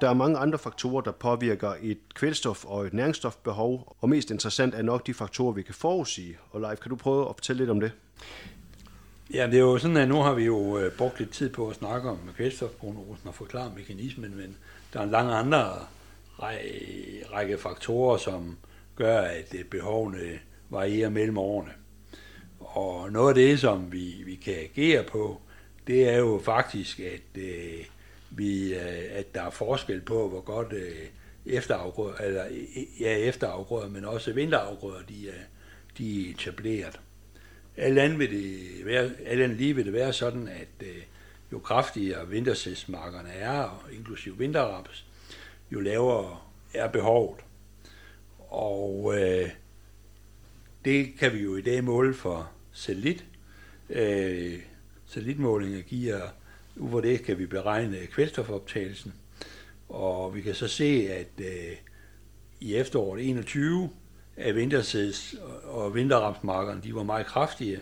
Der 0.00 0.10
er 0.10 0.14
mange 0.14 0.38
andre 0.38 0.58
faktorer, 0.58 1.00
der 1.00 1.12
påvirker 1.12 1.74
et 1.82 1.98
kvælstof- 2.18 2.66
og 2.66 2.86
et 2.86 2.94
næringsstofbehov, 2.94 3.96
og 4.00 4.08
mest 4.08 4.30
interessant 4.30 4.74
er 4.74 4.82
nok 4.82 5.06
de 5.06 5.14
faktorer, 5.14 5.52
vi 5.52 5.62
kan 5.62 5.74
forudsige. 5.74 6.38
Og 6.50 6.60
Leif, 6.60 6.78
kan 6.78 6.90
du 6.90 6.96
prøve 6.96 7.28
at 7.28 7.36
fortælle 7.36 7.62
lidt 7.62 7.70
om 7.70 7.80
det? 7.80 7.92
Ja, 9.34 9.46
det 9.46 9.54
er 9.54 9.60
jo 9.60 9.78
sådan, 9.78 9.96
at 9.96 10.08
nu 10.08 10.16
har 10.16 10.34
vi 10.34 10.44
jo 10.44 10.78
øh, 10.78 10.92
brugt 10.92 11.18
lidt 11.18 11.30
tid 11.30 11.50
på 11.50 11.68
at 11.68 11.76
snakke 11.76 12.10
om 12.10 12.18
kvælstofprognosen 12.36 13.28
og 13.28 13.34
forklare 13.34 13.72
mekanismen, 13.76 14.36
men 14.36 14.56
der 14.92 15.00
er 15.00 15.04
en 15.04 15.10
lang 15.10 15.32
andre 15.32 15.86
række 17.32 17.58
faktorer, 17.58 18.16
som 18.16 18.58
gør, 18.96 19.20
at 19.20 19.54
øh, 19.54 19.64
behovene 19.64 20.40
varierer 20.70 21.10
mellem 21.10 21.38
årene. 21.38 21.72
Og 22.60 23.12
noget 23.12 23.28
af 23.28 23.34
det, 23.34 23.60
som 23.60 23.92
vi, 23.92 24.22
vi 24.24 24.34
kan 24.34 24.54
agere 24.54 25.04
på, 25.04 25.40
det 25.86 26.08
er 26.08 26.18
jo 26.18 26.40
faktisk, 26.44 27.00
at 27.00 27.42
øh, 27.42 27.84
vi, 28.30 28.74
øh, 28.74 29.02
at 29.10 29.34
der 29.34 29.42
er 29.42 29.50
forskel 29.50 30.00
på, 30.00 30.28
hvor 30.28 30.40
godt 30.40 30.72
øh, 30.72 31.06
efterafgrøder, 31.46 32.14
eller 32.14 32.44
øh, 32.50 33.00
ja, 33.00 33.16
efterafgrøder, 33.16 33.88
men 33.88 34.04
også 34.04 34.32
vinterafgrøder, 34.32 35.02
de 35.08 35.28
er, 35.28 35.42
de 35.98 36.26
er 36.26 36.30
etableret. 36.30 37.00
Alt 37.76 37.98
andet, 37.98 38.18
vil 38.18 38.30
det 38.30 38.86
være, 38.86 39.10
alt 39.26 39.42
andet 39.42 39.58
lige 39.58 39.76
vil 39.76 39.84
det 39.84 39.92
være 39.92 40.12
sådan, 40.12 40.48
at 40.48 40.86
øh, 40.86 41.02
jo 41.52 41.58
kraftigere 41.58 42.28
vintersæsmarkerne 42.28 43.30
er, 43.30 43.88
inklusive 43.92 44.38
vinterraps, 44.38 45.06
jo 45.72 45.80
lavere 45.80 46.38
er 46.74 46.88
behovet. 46.88 47.40
Og 48.38 49.14
øh, 49.18 49.50
det 50.84 51.14
kan 51.18 51.32
vi 51.32 51.38
jo 51.38 51.56
i 51.56 51.62
dag 51.62 51.84
måle 51.84 52.14
for 52.14 52.50
satellit. 52.72 53.24
Øh, 53.90 54.60
satellitmålinger 55.06 55.80
giver 55.80 56.20
ud 56.76 56.88
hvor 56.88 57.00
det 57.00 57.22
kan 57.22 57.38
vi 57.38 57.46
beregne 57.46 58.06
kvælstofoptagelsen. 58.06 59.14
Og 59.88 60.34
vi 60.34 60.40
kan 60.40 60.54
så 60.54 60.68
se, 60.68 61.08
at 61.10 61.40
øh, 61.40 61.76
i 62.60 62.74
efteråret 62.74 63.28
21 63.28 63.90
at 64.36 64.54
vintersæds 64.54 65.34
og 65.64 65.94
vinterramsmarkerne, 65.94 66.82
de 66.82 66.94
var 66.94 67.02
meget 67.02 67.26
kraftige, 67.26 67.80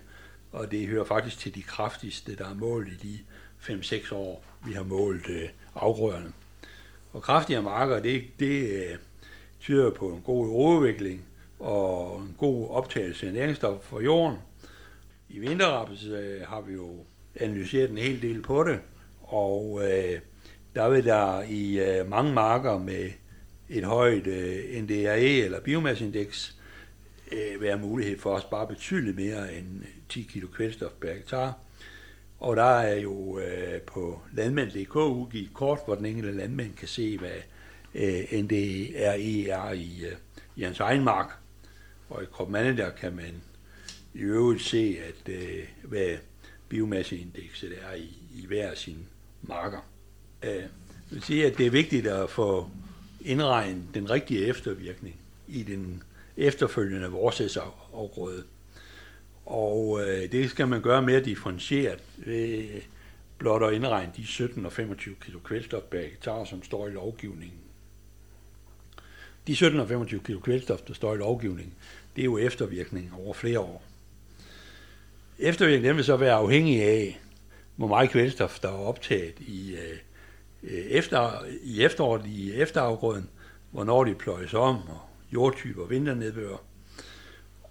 og 0.52 0.70
det 0.70 0.86
hører 0.86 1.04
faktisk 1.04 1.38
til 1.38 1.54
de 1.54 1.62
kraftigste, 1.62 2.36
der 2.36 2.48
er 2.48 2.54
målt 2.54 2.88
i 2.88 2.96
de 2.96 3.18
5-6 3.60 4.14
år, 4.14 4.44
vi 4.66 4.72
har 4.72 4.82
målt 4.82 5.28
øh, 5.28 5.48
afgrøderne. 5.74 6.32
Og 7.12 7.22
kraftigere 7.22 7.62
marker, 7.62 8.00
det, 8.00 8.24
det 8.40 8.70
øh, 8.70 8.96
tyder 9.60 9.90
på 9.90 10.08
en 10.08 10.20
god 10.20 10.48
overvikling 10.48 11.24
og 11.58 12.20
en 12.20 12.34
god 12.38 12.70
optagelse 12.70 13.26
af 13.26 13.32
næringsstoffer 13.32 13.82
for 13.82 14.00
jorden. 14.00 14.38
I 15.28 15.38
vinterraps 15.38 16.04
øh, 16.04 16.40
har 16.42 16.60
vi 16.60 16.72
jo 16.72 17.04
analyseret 17.34 17.90
en 17.90 17.98
hel 17.98 18.22
del 18.22 18.42
på 18.42 18.64
det, 18.64 18.80
og 19.22 19.80
øh, 19.82 20.20
der 20.74 20.88
vil 20.88 21.04
der 21.04 21.42
i 21.42 21.78
øh, 21.78 22.10
mange 22.10 22.32
marker 22.32 22.78
med 22.78 23.10
et 23.68 23.84
højt 23.84 24.26
øh, 24.26 24.82
NDRE 24.82 25.20
eller 25.20 25.60
biomasseindeks 25.60 26.56
øh, 27.32 27.60
være 27.60 27.78
mulighed 27.78 28.18
for 28.18 28.36
at 28.36 28.42
spare 28.42 28.66
betydeligt 28.66 29.16
mere 29.16 29.54
end 29.54 29.82
10 30.08 30.22
kg 30.22 30.52
kvælstof 30.54 30.90
per 31.00 31.12
hektar. 31.12 31.58
Og 32.40 32.56
der 32.56 32.62
er 32.62 33.00
jo 33.00 33.38
øh, 33.38 33.80
på 33.80 34.20
landmænd.dk 34.32 34.96
udgivet 34.96 35.54
kort, 35.54 35.78
hvor 35.84 35.94
den 35.94 36.06
enkelte 36.06 36.32
landmand 36.36 36.74
kan 36.74 36.88
se, 36.88 37.18
hvad 37.18 37.30
øh, 37.94 38.42
NDRE 38.42 39.48
er 39.48 39.72
i, 39.72 40.04
øh, 40.04 40.16
i 40.56 40.62
hans 40.62 40.80
egen 40.80 41.04
mark. 41.04 41.36
Og 42.08 42.22
i 42.22 42.26
Crop 42.26 42.52
der 42.52 42.90
kan 42.90 43.16
man 43.16 43.42
i 44.14 44.18
øvrigt 44.18 44.62
se, 44.62 44.98
at 45.08 45.34
øh, 45.34 45.64
hvad 45.82 46.16
biomasseindekset 46.68 47.72
er 47.90 47.94
i, 47.94 48.18
i 48.34 48.46
hver 48.46 48.74
sin 48.74 49.06
marker. 49.42 49.80
Øh, 50.42 50.50
jeg 50.50 50.68
vil 51.10 51.22
sige, 51.22 51.46
at 51.46 51.58
det 51.58 51.66
er 51.66 51.70
vigtigt 51.70 52.06
at 52.06 52.30
få 52.30 52.70
indregnet 53.20 53.84
den 53.94 54.10
rigtige 54.10 54.46
eftervirkning 54.46 55.16
i 55.48 55.62
den 55.62 56.02
efterfølgende 56.36 57.08
vorsæsafgrøde. 57.08 58.44
Og 59.50 60.00
øh, 60.00 60.32
det 60.32 60.50
skal 60.50 60.68
man 60.68 60.82
gøre 60.82 61.02
mere 61.02 61.20
differentieret 61.20 61.98
ved 62.16 62.68
blot 63.38 63.62
at 63.62 63.72
indregne 63.72 64.12
de 64.16 64.26
17 64.26 64.66
og 64.66 64.72
25 64.72 65.14
kg 65.20 65.42
kvælstof 65.44 65.82
per 65.82 66.00
hektar, 66.00 66.44
som 66.44 66.62
står 66.62 66.88
i 66.88 66.90
lovgivningen. 66.90 67.58
De 69.46 69.56
17 69.56 69.80
og 69.80 69.88
25 69.88 70.20
kg 70.20 70.42
kvælstof, 70.42 70.80
der 70.80 70.94
står 70.94 71.14
i 71.14 71.16
lovgivningen, 71.16 71.74
det 72.16 72.22
er 72.22 72.24
jo 72.24 72.38
eftervirkning 72.38 73.12
over 73.18 73.34
flere 73.34 73.60
år. 73.60 73.82
Eftervirkningen 75.38 75.96
vil 75.96 76.04
så 76.04 76.16
være 76.16 76.34
afhængig 76.34 76.82
af, 76.82 77.20
hvor 77.76 77.86
meget 77.86 78.10
kvælstof, 78.10 78.60
der 78.60 78.68
er 78.68 78.86
optaget 78.86 79.34
i, 79.40 79.74
øh, 79.74 79.98
øh 80.62 80.86
efter, 80.86 81.44
i 81.62 81.82
efteråret 81.82 82.26
i 82.26 82.52
efterafgrøden, 82.52 83.28
hvornår 83.70 84.04
de 84.04 84.14
pløjes 84.14 84.54
om, 84.54 84.76
og 84.76 85.00
jordtyper, 85.32 85.84
vinternedbør. 85.84 86.56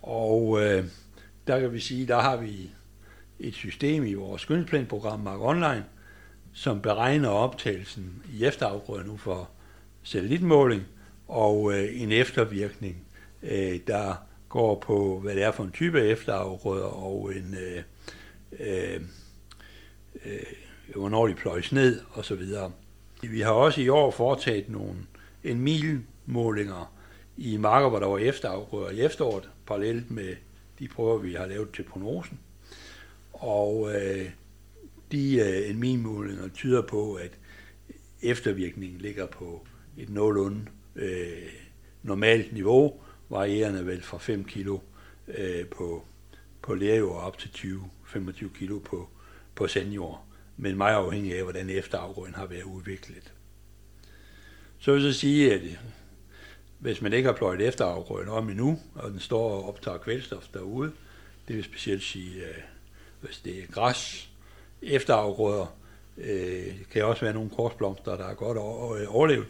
Og 0.02 0.62
øh, 0.62 0.86
der 1.50 1.60
kan 1.60 1.74
vi 1.74 1.80
sige, 1.80 2.08
der 2.08 2.20
har 2.20 2.38
vi 2.38 2.70
et 3.40 3.54
system 3.54 4.06
i 4.06 4.14
vores 4.14 4.42
skyndsplanprogram 4.42 5.20
Mark 5.20 5.40
Online, 5.42 5.86
som 6.54 6.82
beregner 6.82 7.30
optagelsen 7.30 8.24
i 8.34 8.46
efterafgrøden 8.46 9.08
nu 9.08 9.18
for 9.18 9.50
satellitmåling, 10.04 10.84
og 11.28 11.74
øh, 11.74 12.02
en 12.02 12.12
eftervirkning, 12.12 12.96
øh, 13.44 13.80
der 13.88 14.16
går 14.50 14.80
på, 14.80 15.20
hvad 15.20 15.36
det 15.36 15.44
er 15.44 15.52
for 15.52 15.64
en 15.64 15.72
type 15.72 16.02
efterafgrøder, 16.02 16.86
og 16.86 17.34
en, 17.36 17.56
øh, 17.60 17.84
øh, 18.60 19.02
øh, 20.26 20.40
hvornår 20.96 21.28
de 21.28 21.34
pløjes 21.34 21.72
ned, 21.72 22.02
og 22.12 22.26
så 22.26 22.36
videre. 22.36 22.72
Vi 23.22 23.42
har 23.42 23.52
også 23.52 23.82
i 23.82 23.90
år 23.90 24.12
foretaget 24.12 24.70
nogle 24.70 24.96
en 25.44 25.60
milmålinger 25.60 26.94
i 27.38 27.58
marker, 27.58 27.90
hvor 27.90 28.00
der 28.00 28.08
var 28.08 28.18
efterafgrøder 28.18 28.90
i 28.90 29.02
efteråret, 29.02 29.50
parallelt 29.68 30.12
med 30.12 30.36
de 30.80 30.88
prøver, 30.88 31.18
vi 31.18 31.34
har 31.34 31.46
lavet 31.46 31.72
til 31.72 31.84
prognosen. 31.84 32.40
Og 33.34 33.96
øh, 33.96 34.30
de 35.12 35.40
øh, 35.40 35.70
en 35.70 36.40
og 36.44 36.54
tyder 36.54 36.82
på, 36.82 37.14
at 37.14 37.32
eftervirkningen 38.22 39.02
ligger 39.02 39.26
på 39.26 39.68
et 39.98 40.10
nogenlunde 40.10 40.66
øh, 40.96 41.54
normalt 42.04 42.54
niveau, 42.54 43.02
varierende 43.30 43.86
vel 43.86 44.02
fra 44.02 44.18
5 44.18 44.44
kilo 44.44 44.80
øh, 45.28 45.66
på, 45.66 46.04
på 46.62 46.74
lærjord 46.74 47.24
op 47.24 47.38
til 47.38 47.50
20-25 47.50 48.58
kilo 48.58 48.80
på, 48.80 49.10
på 49.56 49.68
sandjord, 49.68 50.26
men 50.58 50.78
meget 50.78 50.96
afhængig 50.96 51.38
af, 51.38 51.44
hvordan 51.44 51.70
efterafgrøden 51.70 52.36
har 52.36 52.46
været 52.46 52.64
udviklet. 52.64 53.34
Så 54.80 54.94
vil 54.94 55.04
jeg 55.04 55.14
sige, 55.14 55.54
at 55.54 55.62
hvis 56.80 57.02
man 57.02 57.14
ikke 57.14 57.28
har 57.28 57.36
pløjet 57.36 57.62
efterafgrøden 57.62 58.30
om 58.30 58.50
endnu, 58.50 58.80
og 58.96 59.12
den 59.12 59.20
står 59.20 59.52
og 59.52 59.68
optager 59.68 59.98
kvælstof 59.98 60.48
derude, 60.54 60.92
det 61.48 61.56
vil 61.56 61.64
specielt 61.64 62.04
sige, 62.04 62.36
øh, 62.36 62.58
hvis 63.22 63.38
det 63.38 63.60
er 63.60 63.68
græs, 63.68 64.30
efterafgrøder, 64.82 65.76
øh, 66.18 66.76
kan 66.92 67.06
også 67.06 67.22
være 67.22 67.34
nogle 67.34 67.50
korsblomster, 67.50 68.18
der 68.18 68.26
er 68.26 68.34
godt 68.34 68.58
overlevet, 69.08 69.48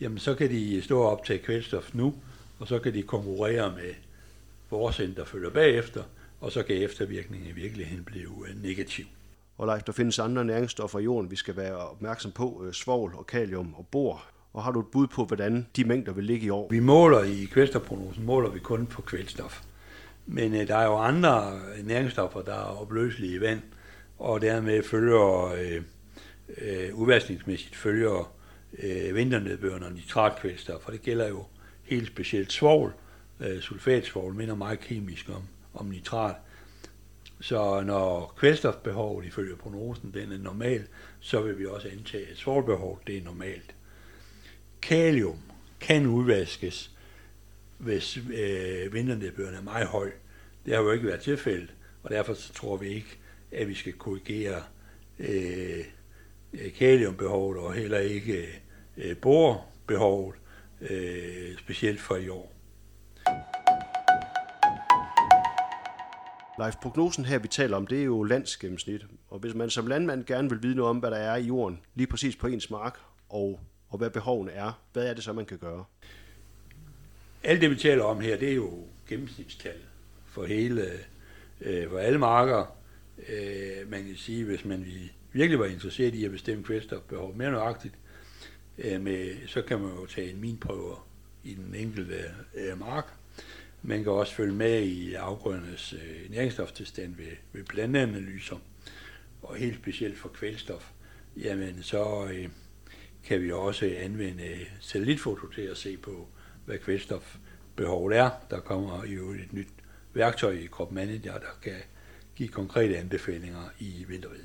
jamen 0.00 0.18
så 0.18 0.34
kan 0.34 0.50
de 0.50 0.82
stå 0.82 1.00
og 1.00 1.10
optage 1.10 1.38
kvælstof 1.38 1.94
nu, 1.94 2.14
og 2.58 2.68
så 2.68 2.78
kan 2.78 2.94
de 2.94 3.02
konkurrere 3.02 3.70
med 3.70 3.94
vores 4.70 4.96
der 5.16 5.24
følger 5.24 5.50
bagefter, 5.50 6.02
og 6.40 6.52
så 6.52 6.62
kan 6.62 6.76
eftervirkningen 6.76 7.48
i 7.48 7.52
virkeligheden 7.52 8.04
blive 8.04 8.48
øh, 8.48 8.62
negativ. 8.62 9.04
Og 9.58 9.66
Leif, 9.66 9.82
der 9.82 9.92
findes 9.92 10.18
andre 10.18 10.44
næringsstoffer 10.44 10.98
i 10.98 11.02
jorden, 11.02 11.30
vi 11.30 11.36
skal 11.36 11.56
være 11.56 11.76
opmærksom 11.76 12.32
på, 12.32 12.62
øh, 12.66 12.72
svovl 12.72 13.14
og 13.14 13.26
kalium 13.26 13.74
og 13.74 13.86
bor. 13.86 14.24
Og 14.52 14.64
har 14.64 14.70
du 14.70 14.80
et 14.80 14.86
bud 14.86 15.06
på, 15.06 15.24
hvordan 15.24 15.66
de 15.76 15.84
mængder 15.84 16.12
vil 16.12 16.24
ligge 16.24 16.46
i 16.46 16.50
år? 16.50 16.68
Vi 16.70 16.80
måler 16.80 17.22
i 17.22 17.44
kvælstofprognosen, 17.44 18.24
måler 18.24 18.50
vi 18.50 18.58
kun 18.58 18.86
på 18.86 19.02
kvælstof. 19.02 19.62
Men 20.26 20.54
øh, 20.54 20.68
der 20.68 20.76
er 20.76 20.84
jo 20.84 20.96
andre 20.96 21.60
næringsstoffer, 21.84 22.42
der 22.42 22.54
er 22.54 22.80
opløselige 22.80 23.34
i 23.34 23.40
vand, 23.40 23.60
og 24.18 24.40
dermed 24.40 24.82
følger 24.82 25.44
øh, 25.44 25.82
øh, 26.58 26.94
udvaskningsmæssigt 26.94 27.76
følger 27.76 28.32
øh, 28.78 29.14
vinternedbøren 29.14 29.82
og 29.82 29.92
nitratkvælstof, 29.92 30.80
for 30.80 30.90
det 30.90 31.02
gælder 31.02 31.28
jo 31.28 31.44
helt 31.82 32.06
specielt 32.06 32.52
svovl. 32.52 32.92
Øh, 33.40 33.60
sulfatsvovl 33.60 34.34
minder 34.34 34.54
meget 34.54 34.80
kemisk 34.80 35.28
om, 35.28 35.42
om 35.74 35.86
nitrat. 35.86 36.34
Så 37.40 37.80
når 37.80 38.34
kvælstofbehovet 38.36 39.24
ifølge 39.24 39.56
prognosen 39.56 40.14
den 40.14 40.32
er 40.32 40.38
normal, 40.38 40.86
så 41.20 41.40
vil 41.40 41.58
vi 41.58 41.66
også 41.66 41.88
antage, 41.88 42.30
at 42.30 42.36
svovlbehovet 42.36 42.98
det 43.06 43.16
er 43.16 43.22
normalt. 43.22 43.74
Kalium 44.82 45.38
kan 45.80 46.06
udvaskes, 46.06 46.90
hvis 47.78 48.16
øh, 48.16 48.92
vinternedbøren 48.92 49.54
er 49.54 49.62
meget 49.62 49.86
høj. 49.86 50.10
Det 50.66 50.74
har 50.74 50.82
jo 50.82 50.92
ikke 50.92 51.06
været 51.06 51.20
tilfældet, 51.20 51.74
og 52.02 52.10
derfor 52.10 52.34
så 52.34 52.52
tror 52.52 52.76
vi 52.76 52.88
ikke, 52.88 53.18
at 53.52 53.68
vi 53.68 53.74
skal 53.74 53.92
korrigere 53.92 54.62
øh, 55.18 55.84
kaliumbehovet 56.78 57.58
og 57.58 57.72
heller 57.72 57.98
ikke 57.98 58.46
øh, 58.96 59.16
borbehovet, 59.16 60.34
øh, 60.80 61.58
specielt 61.58 62.00
for 62.00 62.16
i 62.16 62.28
år. 62.28 62.52
Leif, 66.58 66.74
prognosen 66.82 67.24
her, 67.24 67.38
vi 67.38 67.48
taler 67.48 67.76
om, 67.76 67.86
det 67.86 68.00
er 68.00 68.04
jo 68.04 68.22
landsgennemsnit. 68.22 69.06
Og 69.28 69.38
hvis 69.38 69.54
man 69.54 69.70
som 69.70 69.86
landmand 69.86 70.24
gerne 70.24 70.50
vil 70.50 70.62
vide 70.62 70.74
noget 70.74 70.90
om, 70.90 70.98
hvad 70.98 71.10
der 71.10 71.16
er 71.16 71.36
i 71.36 71.46
jorden, 71.46 71.80
lige 71.94 72.06
præcis 72.06 72.36
på 72.36 72.46
ens 72.46 72.70
mark, 72.70 72.98
og, 73.28 73.60
og 73.88 73.98
hvad 73.98 74.10
behovene 74.10 74.52
er, 74.52 74.82
hvad 74.92 75.06
er 75.06 75.14
det 75.14 75.24
så, 75.24 75.32
man 75.32 75.46
kan 75.46 75.58
gøre? 75.58 75.84
Alt 77.42 77.60
det, 77.60 77.70
vi 77.70 77.76
taler 77.76 78.04
om 78.04 78.20
her, 78.20 78.36
det 78.36 78.50
er 78.50 78.54
jo 78.54 78.84
gennemsnitstal 79.08 79.78
for 80.26 80.44
hele, 80.44 80.90
øh, 81.60 81.90
for 81.90 81.98
alle 81.98 82.18
marker. 82.18 82.76
Øh, 83.28 83.90
man 83.90 84.04
kan 84.04 84.16
sige, 84.16 84.44
hvis 84.44 84.64
man 84.64 84.86
virkelig 85.32 85.58
var 85.58 85.66
interesseret 85.66 86.14
i 86.14 86.24
at 86.24 86.30
bestemme 86.30 86.64
kvælstofbehov 86.64 87.34
mere 87.36 87.50
nøjagtigt, 87.50 87.94
øh, 88.78 89.00
med, 89.00 89.46
så 89.46 89.62
kan 89.62 89.80
man 89.80 89.90
jo 89.90 90.06
tage 90.06 90.30
en 90.30 90.40
minprøver 90.40 91.08
i 91.44 91.54
den 91.54 91.74
enkelte 91.74 92.24
øh, 92.54 92.80
mark, 92.80 93.14
man 93.82 94.02
kan 94.02 94.12
også 94.12 94.34
følge 94.34 94.54
med 94.54 94.82
i 94.82 95.14
afgrødernes 95.14 95.92
øh, 95.92 96.30
næringsstoftilstand 96.30 97.16
ved, 97.16 97.36
ved 97.52 97.64
planteanalyser, 97.64 98.56
og 99.42 99.56
helt 99.56 99.76
specielt 99.76 100.18
for 100.18 100.28
kvælstof, 100.28 100.90
jamen 101.36 101.82
så 101.82 102.28
øh, 102.32 102.48
kan 103.24 103.42
vi 103.42 103.52
også 103.52 103.94
anvende 103.98 104.66
satellitfoto 104.80 105.48
til 105.48 105.62
at 105.62 105.76
se 105.76 105.96
på, 105.96 106.28
hvad 106.64 106.78
kvælstofbehovet 106.78 108.16
er. 108.16 108.30
Der 108.50 108.60
kommer 108.60 109.04
jo 109.04 109.30
et 109.30 109.52
nyt 109.52 109.68
værktøj 110.14 110.52
i 110.52 110.66
Crop 110.66 110.92
Manager, 110.92 111.32
der 111.32 111.58
kan 111.62 111.76
give 112.36 112.48
konkrete 112.48 112.98
anbefalinger 112.98 113.70
i 113.78 114.04
vinterved. 114.08 114.44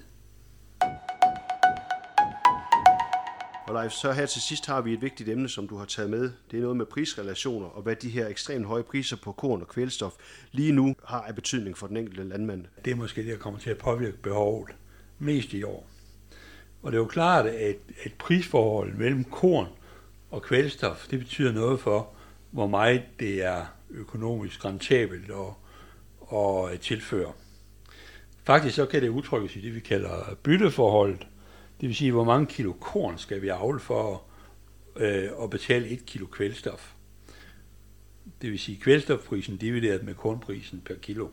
Og 3.68 3.74
Leif, 3.74 3.92
så 3.92 4.12
her 4.12 4.25
til 4.25 4.42
sidst 4.42 4.65
har 4.65 4.82
vi 4.82 4.94
et 4.94 5.01
vigtigt 5.01 5.30
emne, 5.30 5.50
som 5.50 5.68
du 5.68 5.77
har 5.77 5.86
taget 5.86 6.10
med. 6.10 6.32
Det 6.51 6.58
er 6.58 6.62
noget 6.62 6.77
med 6.77 6.86
prisrelationer, 6.86 7.68
og 7.68 7.82
hvad 7.82 7.96
de 7.96 8.10
her 8.10 8.27
ekstremt 8.27 8.65
høje 8.65 8.84
priser 8.84 9.18
på 9.24 9.32
korn 9.32 9.62
og 9.62 9.68
kvælstof 9.68 10.13
lige 10.51 10.72
nu 10.72 10.96
har 11.06 11.22
af 11.22 11.36
betydning 11.36 11.77
for 11.77 11.88
den 11.88 11.98
enkelte 11.98 12.24
landmand. 12.24 12.65
Det 12.86 12.92
er 12.92 12.96
måske 12.96 13.22
det, 13.22 13.32
der 13.32 13.38
kommer 13.38 13.60
til 13.60 13.70
at 13.70 13.77
påvirke 13.77 14.18
behovet 14.18 14.70
mest 15.20 15.53
i 15.53 15.63
år. 15.63 15.92
Og 16.84 16.92
det 16.92 16.98
er 16.98 17.02
jo 17.02 17.08
klart, 17.08 17.46
at 17.46 17.78
et 18.06 18.13
prisforhold 18.13 18.94
mellem 18.94 19.24
korn 19.24 19.68
og 20.32 20.42
kvælstof, 20.42 21.08
det 21.08 21.20
betyder 21.20 21.52
noget 21.52 21.80
for, 21.80 22.10
hvor 22.52 22.68
meget 22.68 23.04
det 23.20 23.44
er 23.44 23.66
økonomisk 23.90 24.66
rentabelt 24.66 25.32
at, 25.32 26.74
at 26.74 26.80
tilføre. 26.80 27.32
Faktisk 28.44 28.75
så 28.75 28.86
kan 28.86 29.02
det 29.02 29.10
udtrykkes 29.10 29.56
i 29.56 29.62
det, 29.62 29.75
vi 29.75 29.80
kalder 29.80 30.36
bytteforholdet, 30.44 31.28
det 31.82 31.90
vil 31.90 31.96
sige, 31.96 32.12
hvor 32.12 32.24
mange 32.24 32.46
kilo 32.46 32.74
korn 32.74 33.17
skal 33.17 33.41
vi 33.41 33.48
avle 33.48 33.80
for 33.80 34.24
øh, 34.96 35.30
at 35.43 35.50
betale 35.50 35.88
et 35.88 36.06
kilo 36.06 36.26
kvælstof. 36.26 36.93
Det 38.41 38.52
vil 38.52 38.60
sige 38.60 38.80
kvælstofprisen 38.80 39.58
divideret 39.58 40.04
med 40.04 40.15
kornprisen 40.15 40.82
per 40.86 40.96
kilo. 40.96 41.28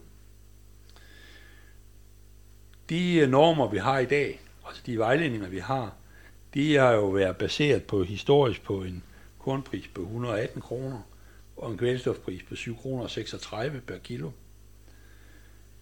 De 2.90 3.26
normer, 3.26 3.68
vi 3.68 3.78
har 3.78 3.98
i 3.98 4.06
dag, 4.06 4.40
altså 4.70 4.82
de 4.86 4.98
vejledninger, 4.98 5.48
vi 5.48 5.58
har, 5.58 5.94
de 6.54 6.74
har 6.74 6.92
jo 6.92 7.08
været 7.08 7.36
baseret 7.36 7.82
på 7.84 8.04
historisk 8.04 8.62
på 8.62 8.82
en 8.82 9.02
kornpris 9.38 9.88
på 9.88 10.00
118 10.02 10.62
kroner 10.62 11.02
og 11.56 11.70
en 11.70 11.78
kvælstofpris 11.78 12.42
på 12.42 12.54
7 12.54 12.76
kroner 12.76 13.06
36 13.06 13.80
per 13.80 13.98
kilo. 13.98 14.30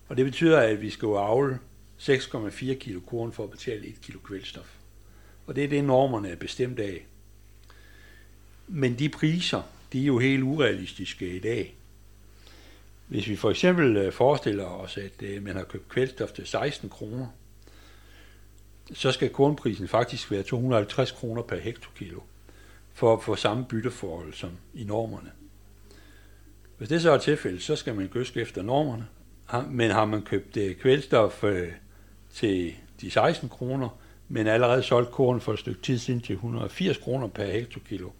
Og 0.08 0.16
det 0.16 0.24
betyder, 0.24 0.60
at 0.60 0.82
vi 0.82 0.90
skal 0.90 1.06
jo 1.06 1.16
avle 1.16 1.58
6,4 1.98 2.74
kilo 2.74 3.00
korn 3.00 3.32
for 3.32 3.44
at 3.44 3.50
betale 3.50 3.86
1 3.86 4.00
kilo 4.02 4.18
kvælstof. 4.18 4.76
Og 5.46 5.56
det 5.56 5.64
er 5.64 5.68
det, 5.68 5.84
normerne 5.84 6.28
er 6.28 6.36
bestemt 6.36 6.78
af. 6.78 7.06
Men 8.68 8.98
de 8.98 9.08
priser, 9.08 9.62
de 9.92 10.02
er 10.02 10.06
jo 10.06 10.18
helt 10.18 10.42
urealistiske 10.42 11.36
i 11.36 11.38
dag. 11.38 11.74
Hvis 13.06 13.28
vi 13.28 13.36
for 13.36 13.50
eksempel 13.50 13.96
øh, 13.96 14.12
forestiller 14.12 14.64
os, 14.64 14.96
at 14.96 15.22
øh, 15.22 15.42
man 15.42 15.56
har 15.56 15.64
købt 15.64 15.88
kvælstof 15.88 16.32
til 16.32 16.46
16 16.46 16.88
kroner, 16.88 17.26
så 18.92 19.12
skal 19.12 19.28
kornprisen 19.28 19.88
faktisk 19.88 20.30
være 20.30 20.42
250 20.42 21.12
kroner 21.12 21.42
per 21.42 21.56
hektokilo 21.56 22.20
for 22.94 23.12
at 23.12 23.22
få 23.22 23.36
samme 23.36 23.64
bytteforhold 23.64 24.32
som 24.32 24.50
i 24.74 24.84
normerne. 24.84 25.30
Hvis 26.78 26.88
det 26.88 27.02
så 27.02 27.10
er 27.10 27.18
tilfældet, 27.18 27.62
så 27.62 27.76
skal 27.76 27.94
man 27.94 28.08
gøske 28.08 28.40
efter 28.40 28.62
normerne. 28.62 29.06
Men 29.70 29.90
har 29.90 30.04
man 30.04 30.22
købt 30.22 30.56
øh, 30.56 30.74
kvælstof 30.74 31.44
øh, 31.44 31.72
til 32.34 32.74
de 33.00 33.10
16 33.10 33.48
kroner, 33.48 33.88
men 34.28 34.46
allerede 34.46 34.82
solgt 34.82 35.10
korn 35.10 35.40
for 35.40 35.52
et 35.52 35.58
stykke 35.58 35.82
tid 35.82 35.98
siden 35.98 36.20
til 36.20 36.32
180 36.32 36.96
kroner 36.96 37.28
per 37.28 37.44
hektokilo, 37.44 38.10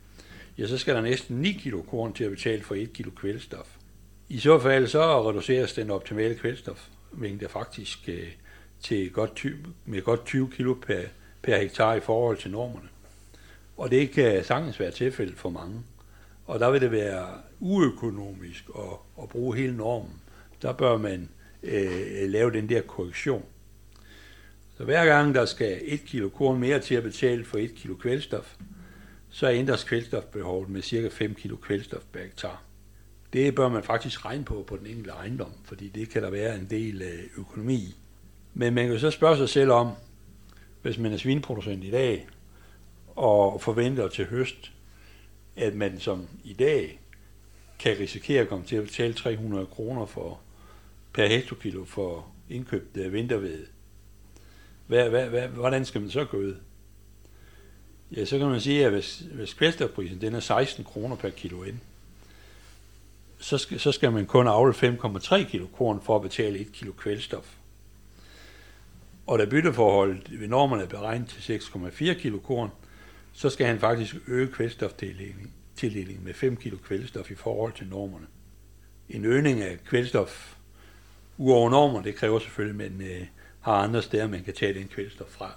ja, 0.58 0.66
så 0.66 0.78
skal 0.78 0.94
der 0.94 1.00
næsten 1.00 1.36
9 1.36 1.52
kilo 1.52 1.82
korn 1.82 2.12
til 2.12 2.24
at 2.24 2.30
betale 2.30 2.62
for 2.62 2.74
1 2.74 2.92
kilo 2.92 3.10
kvælstof. 3.10 3.76
I 4.28 4.38
så 4.38 4.58
fald 4.58 4.86
så 4.86 5.30
reduceres 5.30 5.72
den 5.72 5.90
optimale 5.90 6.34
kvælstofmængde 6.34 7.48
faktisk 7.48 8.08
øh, 8.08 8.28
til 8.82 9.12
godt 9.12 9.34
20, 9.34 9.54
med 9.84 10.02
godt 10.02 10.24
20 10.24 10.50
kilo 10.50 10.74
per, 10.74 11.02
per 11.42 11.58
hektar 11.58 11.94
i 11.94 12.00
forhold 12.00 12.36
til 12.36 12.50
normerne. 12.50 12.88
Og 13.76 13.90
det 13.90 14.10
kan 14.10 14.44
sagtens 14.44 14.80
være 14.80 14.90
tilfældet 14.90 15.36
for 15.38 15.50
mange. 15.50 15.82
Og 16.46 16.60
der 16.60 16.70
vil 16.70 16.80
det 16.80 16.90
være 16.90 17.28
uøkonomisk 17.60 18.64
at, 18.78 19.22
at 19.22 19.28
bruge 19.28 19.56
hele 19.56 19.76
normen. 19.76 20.20
Der 20.62 20.72
bør 20.72 20.96
man 20.96 21.28
øh, 21.62 22.28
lave 22.28 22.52
den 22.52 22.68
der 22.68 22.80
korrektion. 22.80 23.44
Så 24.76 24.84
hver 24.84 25.06
gang 25.06 25.34
der 25.34 25.44
skal 25.44 25.80
1 25.82 26.04
kilo 26.04 26.28
korn 26.28 26.60
mere 26.60 26.80
til 26.80 26.94
at 26.94 27.02
betale 27.02 27.44
for 27.44 27.58
1 27.58 27.74
kilo 27.74 27.94
kvælstof, 27.94 28.56
så 29.30 29.50
ændres 29.50 29.84
kvælstofbehovet 29.84 30.68
med 30.68 30.82
cirka 30.82 31.08
5 31.08 31.34
kilo 31.34 31.56
kvælstof 31.56 32.02
per 32.12 32.20
hektar. 32.20 32.62
Det 33.32 33.54
bør 33.54 33.68
man 33.68 33.82
faktisk 33.82 34.24
regne 34.24 34.44
på 34.44 34.64
på 34.66 34.76
den 34.76 34.86
enkelte 34.86 35.10
ejendom, 35.10 35.52
fordi 35.64 35.88
det 35.88 36.08
kan 36.08 36.22
der 36.22 36.30
være 36.30 36.54
en 36.54 36.66
del 36.70 37.02
øh, 37.02 37.24
økonomi 37.38 37.74
i. 37.74 37.96
Men 38.60 38.74
man 38.74 38.88
kan 38.88 39.00
så 39.00 39.10
spørge 39.10 39.36
sig 39.36 39.48
selv 39.48 39.70
om, 39.70 39.92
hvis 40.82 40.98
man 40.98 41.12
er 41.12 41.16
svineproducent 41.16 41.84
i 41.84 41.90
dag, 41.90 42.26
og 43.16 43.60
forventer 43.60 44.08
til 44.08 44.26
høst, 44.26 44.72
at 45.56 45.74
man 45.74 46.00
som 46.00 46.28
i 46.44 46.52
dag 46.52 47.00
kan 47.78 47.98
risikere 47.98 48.42
at 48.42 48.48
komme 48.48 48.64
til 48.64 48.76
at 48.76 48.84
betale 48.84 49.14
300 49.14 49.66
kroner 49.66 50.06
for 50.06 50.40
per 51.12 51.26
hektokilo 51.26 51.84
for 51.84 52.26
indkøbt 52.48 53.12
vinterved, 53.12 53.66
hvad, 54.86 55.08
hvad, 55.08 55.28
hvad, 55.28 55.48
hvordan 55.48 55.84
skal 55.84 56.00
man 56.00 56.10
så 56.10 56.24
gå 56.24 56.36
ud? 56.36 56.56
Ja, 58.16 58.24
så 58.24 58.38
kan 58.38 58.46
man 58.46 58.60
sige, 58.60 58.84
at 58.84 58.92
hvis, 58.92 59.18
hvis 59.32 59.54
kvælstofprisen 59.54 60.20
den 60.20 60.34
er 60.34 60.40
16 60.40 60.84
kroner 60.84 61.16
per 61.16 61.30
kilo 61.30 61.62
ind, 61.62 61.78
så 63.38 63.58
skal, 63.58 63.80
så 63.80 63.92
skal 63.92 64.12
man 64.12 64.26
kun 64.26 64.46
afle 64.48 64.72
5,3 64.72 65.50
kilo 65.50 65.66
korn 65.66 66.00
for 66.02 66.16
at 66.16 66.22
betale 66.22 66.58
1 66.58 66.72
kilo 66.72 66.92
kvælstof. 66.92 67.57
Og 69.28 69.38
da 69.38 69.44
bytteforholdet 69.44 70.40
ved 70.40 70.48
normerne 70.48 70.82
er 70.82 70.86
beregnet 70.86 71.28
til 71.28 71.58
6,4 71.58 72.12
kg 72.12 72.42
korn, 72.42 72.70
så 73.32 73.50
skal 73.50 73.66
han 73.66 73.80
faktisk 73.80 74.16
øge 74.26 74.46
kvælstoftildelingen 74.46 76.24
med 76.24 76.34
5 76.34 76.56
kg 76.56 76.82
kvælstof 76.82 77.30
i 77.30 77.34
forhold 77.34 77.72
til 77.72 77.86
normerne. 77.86 78.26
En 79.08 79.24
øgning 79.24 79.62
af 79.62 79.78
kvælstof 79.84 80.56
uover 81.38 81.70
normer, 81.70 82.02
det 82.02 82.14
kræver 82.14 82.38
selvfølgelig, 82.38 82.76
men 82.76 83.08
øh, 83.08 83.26
har 83.60 83.72
andre 83.72 84.02
steder, 84.02 84.28
man 84.28 84.44
kan 84.44 84.54
tage 84.54 84.74
den 84.74 84.88
kvælstof 84.88 85.28
fra, 85.28 85.52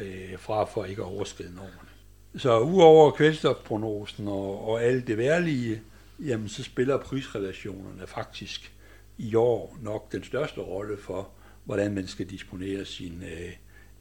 øh, 0.00 0.38
fra 0.38 0.64
for 0.64 0.84
ikke 0.84 1.02
at 1.02 1.08
overskride 1.08 1.54
normerne. 1.54 1.88
Så 2.36 2.58
udover 2.58 3.10
kvælstofprognosen 3.10 4.28
og, 4.28 4.68
og 4.68 4.82
alt 4.82 5.06
det 5.06 5.18
værlige, 5.18 5.82
jamen 6.18 6.48
så 6.48 6.62
spiller 6.62 6.98
prisrelationerne 6.98 8.06
faktisk 8.06 8.72
i 9.18 9.34
år 9.34 9.78
nok 9.82 10.12
den 10.12 10.24
største 10.24 10.60
rolle 10.60 10.96
for, 10.96 11.30
hvordan 11.64 11.94
man 11.94 12.06
skal 12.06 12.30
disponere 12.30 12.84
sin 12.84 13.22
øh, 13.22 13.52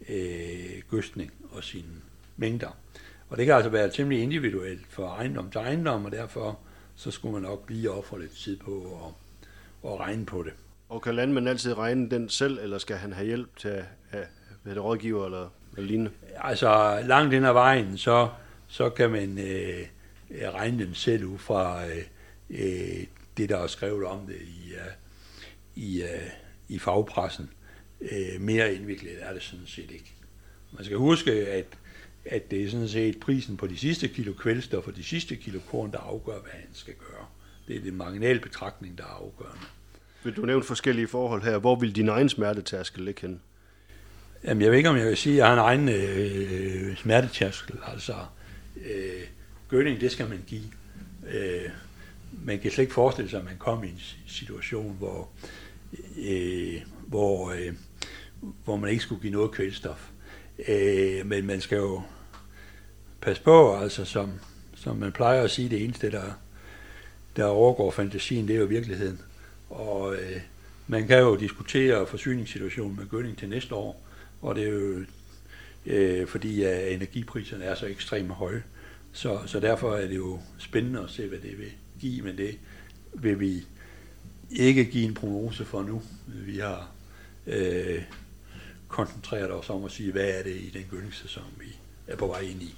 øh, 0.09 0.81
gøstning 0.89 1.31
og 1.51 1.63
sine 1.63 2.01
mængder. 2.37 2.77
Og 3.29 3.37
det 3.37 3.45
kan 3.45 3.55
altså 3.55 3.69
være 3.69 3.89
temmelig 3.89 4.23
individuelt 4.23 4.87
for 4.89 5.07
ejendom 5.07 5.51
til 5.51 5.59
ejendom, 5.59 6.05
og 6.05 6.11
derfor 6.11 6.59
så 6.95 7.11
skulle 7.11 7.33
man 7.33 7.41
nok 7.41 7.65
lige 7.69 7.91
ofre 7.91 8.21
lidt 8.21 8.31
tid 8.31 8.57
på 8.57 8.99
at, 9.05 9.91
at 9.91 9.99
regne 9.99 10.25
på 10.25 10.43
det. 10.43 10.53
Og 10.89 11.01
kan 11.01 11.15
landmanden 11.15 11.47
altid 11.47 11.77
regne 11.77 12.09
den 12.09 12.29
selv, 12.29 12.59
eller 12.59 12.77
skal 12.77 12.97
han 12.97 13.13
have 13.13 13.25
hjælp 13.25 13.57
til 13.57 13.67
at 13.67 13.85
have 14.09 14.25
det 14.65 14.83
rådgiver 14.83 15.25
eller, 15.25 15.49
eller 15.77 15.87
lignende? 15.87 16.11
Altså 16.35 17.01
langt 17.05 17.33
ind 17.33 17.45
ad 17.45 17.53
vejen, 17.53 17.97
så, 17.97 18.29
så 18.67 18.89
kan 18.89 19.09
man 19.09 19.37
øh, 19.37 19.87
regne 20.31 20.85
den 20.85 20.93
selv 20.93 21.25
ud 21.25 21.37
fra 21.37 21.85
øh, 21.85 22.03
øh, 22.49 23.05
det, 23.37 23.49
der 23.49 23.57
er 23.57 23.67
skrevet 23.67 24.05
om 24.05 24.27
det 24.27 24.35
i, 24.35 24.73
uh, 24.73 25.83
i, 25.83 26.01
uh, 26.01 26.42
i 26.73 26.79
fagpressen. 26.79 27.49
Øh, 28.01 28.41
mere 28.41 28.75
indviklet 28.75 29.13
er 29.19 29.33
det 29.33 29.43
sådan 29.43 29.67
set 29.67 29.91
ikke. 29.91 30.13
Man 30.71 30.85
skal 30.85 30.97
huske, 30.97 31.31
at, 31.31 31.65
at 32.25 32.51
det 32.51 32.63
er 32.63 32.69
sådan 32.69 32.87
set 32.87 33.19
prisen 33.19 33.57
på 33.57 33.67
de 33.67 33.77
sidste 33.77 34.07
kilo 34.07 34.33
kvælstof 34.33 34.87
og 34.87 34.95
de 34.95 35.03
sidste 35.03 35.35
kilo 35.35 35.59
korn, 35.71 35.91
der 35.91 35.97
afgør, 35.97 36.39
hvad 36.39 36.51
han 36.51 36.69
skal 36.73 36.93
gøre. 36.93 37.25
Det 37.67 37.75
er 37.75 37.81
det 37.81 37.93
marginal 37.93 38.39
betragtning, 38.39 38.97
der 38.97 39.03
er 39.03 39.21
afgørende. 39.23 39.65
Vil 40.23 40.35
du 40.35 40.45
nævne 40.45 40.63
forskellige 40.63 41.07
forhold 41.07 41.43
her? 41.43 41.57
Hvor 41.57 41.75
vil 41.75 41.95
din 41.95 42.09
egen 42.09 42.29
smertetærskel 42.29 43.03
ligge 43.03 43.21
hen? 43.21 43.41
Jamen, 44.43 44.61
jeg 44.61 44.71
ved 44.71 44.77
ikke, 44.77 44.89
om 44.89 44.97
jeg 44.97 45.07
vil 45.07 45.17
sige, 45.17 45.33
at 45.33 45.37
jeg 45.37 45.47
har 45.47 45.53
en 45.53 45.59
egen 45.59 45.89
øh, 45.89 46.97
smertetærskel. 46.97 47.75
Altså, 47.87 48.15
øh, 48.85 49.21
gødning, 49.69 50.01
det 50.01 50.11
skal 50.11 50.29
man 50.29 50.43
give. 50.47 50.63
Øh, 51.33 51.69
man 52.45 52.59
kan 52.59 52.71
slet 52.71 52.83
ikke 52.83 52.93
forestille 52.93 53.29
sig, 53.29 53.39
at 53.39 53.45
man 53.45 53.57
kommer 53.57 53.83
i 53.83 53.89
en 53.89 54.01
situation, 54.27 54.95
hvor, 54.99 55.29
øh, 56.17 56.81
hvor, 57.07 57.51
øh, 57.51 57.73
hvor 58.63 58.75
man 58.75 58.89
ikke 58.89 59.03
skulle 59.03 59.21
give 59.21 59.33
noget 59.33 59.51
kvælstof. 59.51 60.09
Øh, 60.67 61.25
men 61.25 61.45
man 61.45 61.61
skal 61.61 61.77
jo 61.77 62.01
passe 63.21 63.43
på, 63.43 63.75
altså 63.75 64.05
som, 64.05 64.31
som 64.75 64.97
man 64.97 65.11
plejer 65.11 65.41
at 65.41 65.51
sige, 65.51 65.69
det 65.69 65.83
eneste, 65.83 66.11
der, 66.11 66.33
der 67.35 67.45
overgår 67.45 67.91
fantasien, 67.91 68.47
det 68.47 68.55
er 68.55 68.59
jo 68.59 68.65
virkeligheden. 68.65 69.21
Og 69.69 70.15
øh, 70.15 70.41
man 70.87 71.07
kan 71.07 71.19
jo 71.19 71.35
diskutere 71.35 72.07
forsyningssituationen 72.07 72.95
med 72.95 73.09
gødning 73.09 73.37
til 73.37 73.49
næste 73.49 73.75
år, 73.75 74.07
og 74.41 74.55
det 74.55 74.63
er 74.63 74.69
jo 74.69 75.05
øh, 75.85 76.27
fordi 76.27 76.63
at 76.63 76.93
energipriserne 76.93 77.63
er 77.63 77.75
så 77.75 77.85
ekstremt 77.85 78.31
høje. 78.31 78.63
Så, 79.11 79.39
så 79.45 79.59
derfor 79.59 79.95
er 79.95 80.07
det 80.07 80.15
jo 80.15 80.39
spændende 80.57 80.99
at 81.03 81.09
se, 81.09 81.27
hvad 81.27 81.39
det 81.39 81.57
vil 81.57 81.71
give, 81.99 82.21
men 82.21 82.37
det 82.37 82.57
vil 83.13 83.39
vi 83.39 83.65
ikke 84.49 84.85
give 84.85 85.05
en 85.05 85.13
prognose 85.13 85.65
for 85.65 85.83
nu. 85.83 86.01
Vi 86.27 86.59
har 86.59 86.89
øh, 87.47 88.03
koncentreret 88.87 89.51
os 89.51 89.69
om 89.69 89.85
at 89.85 89.91
sige, 89.91 90.11
hvad 90.11 90.39
er 90.39 90.43
det 90.43 90.55
i 90.55 90.69
den 90.73 90.83
gødningssæson, 90.91 91.43
vi 91.59 91.75
er 92.07 92.15
på 92.15 92.27
vej 92.27 92.39
ind 92.39 92.61
i. 92.61 92.75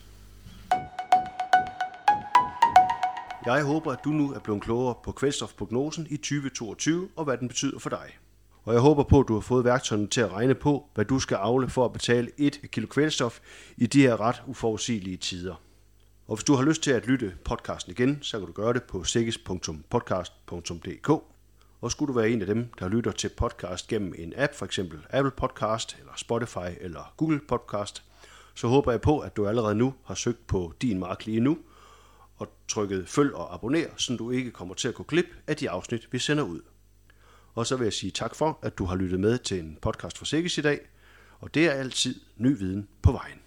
Jeg 3.45 3.63
håber, 3.63 3.91
at 3.91 3.99
du 4.04 4.10
nu 4.10 4.34
er 4.34 4.39
blevet 4.39 4.62
klogere 4.62 4.95
på 5.04 5.12
kvælstofprognosen 5.12 6.08
i 6.10 6.17
2022 6.17 7.10
og 7.15 7.23
hvad 7.23 7.38
den 7.38 7.47
betyder 7.47 7.80
for 7.80 7.89
dig. 7.89 8.17
Og 8.63 8.73
jeg 8.73 8.82
håber 8.82 9.04
på, 9.04 9.19
at 9.19 9.28
du 9.28 9.34
har 9.34 9.41
fået 9.41 9.65
værktøjerne 9.65 10.08
til 10.08 10.21
at 10.21 10.32
regne 10.32 10.56
på, 10.56 10.89
hvad 10.93 11.06
du 11.06 11.19
skal 11.19 11.36
afle 11.36 11.69
for 11.69 11.86
at 11.86 11.93
betale 11.93 12.30
1 12.38 12.60
kilo 12.71 12.88
kvælstof 12.88 13.39
i 13.78 13.86
de 13.86 14.01
her 14.01 14.21
ret 14.21 14.43
uforudsigelige 14.47 15.17
tider. 15.17 15.56
Og 16.28 16.36
hvis 16.36 16.43
du 16.43 16.54
har 16.54 16.63
lyst 16.63 16.84
til 16.84 16.91
at 16.91 17.08
lytte 17.08 17.34
podcasten 17.45 17.91
igen, 17.91 18.17
så 18.21 18.39
kan 18.39 18.47
du 18.47 18.54
gøre 18.54 18.73
det 18.73 18.84
på 18.84 19.04
sikkes.podcast.dk. 19.04 21.35
Og 21.86 21.91
skulle 21.91 22.13
du 22.13 22.19
være 22.19 22.30
en 22.30 22.41
af 22.41 22.48
dem, 22.48 22.69
der 22.80 22.88
lytter 22.88 23.12
til 23.12 23.30
podcast 23.38 23.88
gennem 23.88 24.13
en 24.17 24.34
app, 24.36 24.56
for 24.56 24.65
eksempel 24.65 25.00
Apple 25.10 25.32
Podcast, 25.32 25.98
eller 26.00 26.12
Spotify, 26.15 26.78
eller 26.82 27.13
Google 27.17 27.39
Podcast, 27.48 28.04
så 28.56 28.67
håber 28.67 28.91
jeg 28.91 29.02
på, 29.02 29.19
at 29.19 29.38
du 29.38 29.48
allerede 29.48 29.76
nu 29.76 29.93
har 30.06 30.15
søgt 30.15 30.48
på 30.48 30.74
din 30.82 31.00
mark 31.00 31.26
lige 31.26 31.39
nu, 31.39 31.58
og 32.38 32.54
trykket 32.67 33.10
følg 33.10 33.34
og 33.34 33.54
abonner, 33.54 33.88
så 33.98 34.15
du 34.15 34.32
ikke 34.32 34.52
kommer 34.52 34.76
til 34.76 34.88
at 34.88 34.93
gå 34.93 35.04
glip 35.04 35.26
af 35.48 35.58
de 35.58 35.69
afsnit, 35.69 36.08
vi 36.12 36.19
sender 36.19 36.43
ud. 36.43 36.62
Og 37.54 37.67
så 37.67 37.76
vil 37.76 37.86
jeg 37.86 37.93
sige 37.93 38.12
tak 38.12 38.36
for, 38.36 38.60
at 38.62 38.78
du 38.78 38.86
har 38.86 38.95
lyttet 38.95 39.19
med 39.19 39.38
til 39.38 39.60
en 39.60 39.78
podcast 39.82 40.17
for 40.17 40.26
Sikkes 40.26 40.58
i 40.58 40.62
dag, 40.62 40.80
og 41.39 41.54
det 41.54 41.65
er 41.65 41.71
altid 41.71 42.15
ny 42.38 42.58
viden 42.58 42.88
på 43.02 43.12
vejen. 43.12 43.44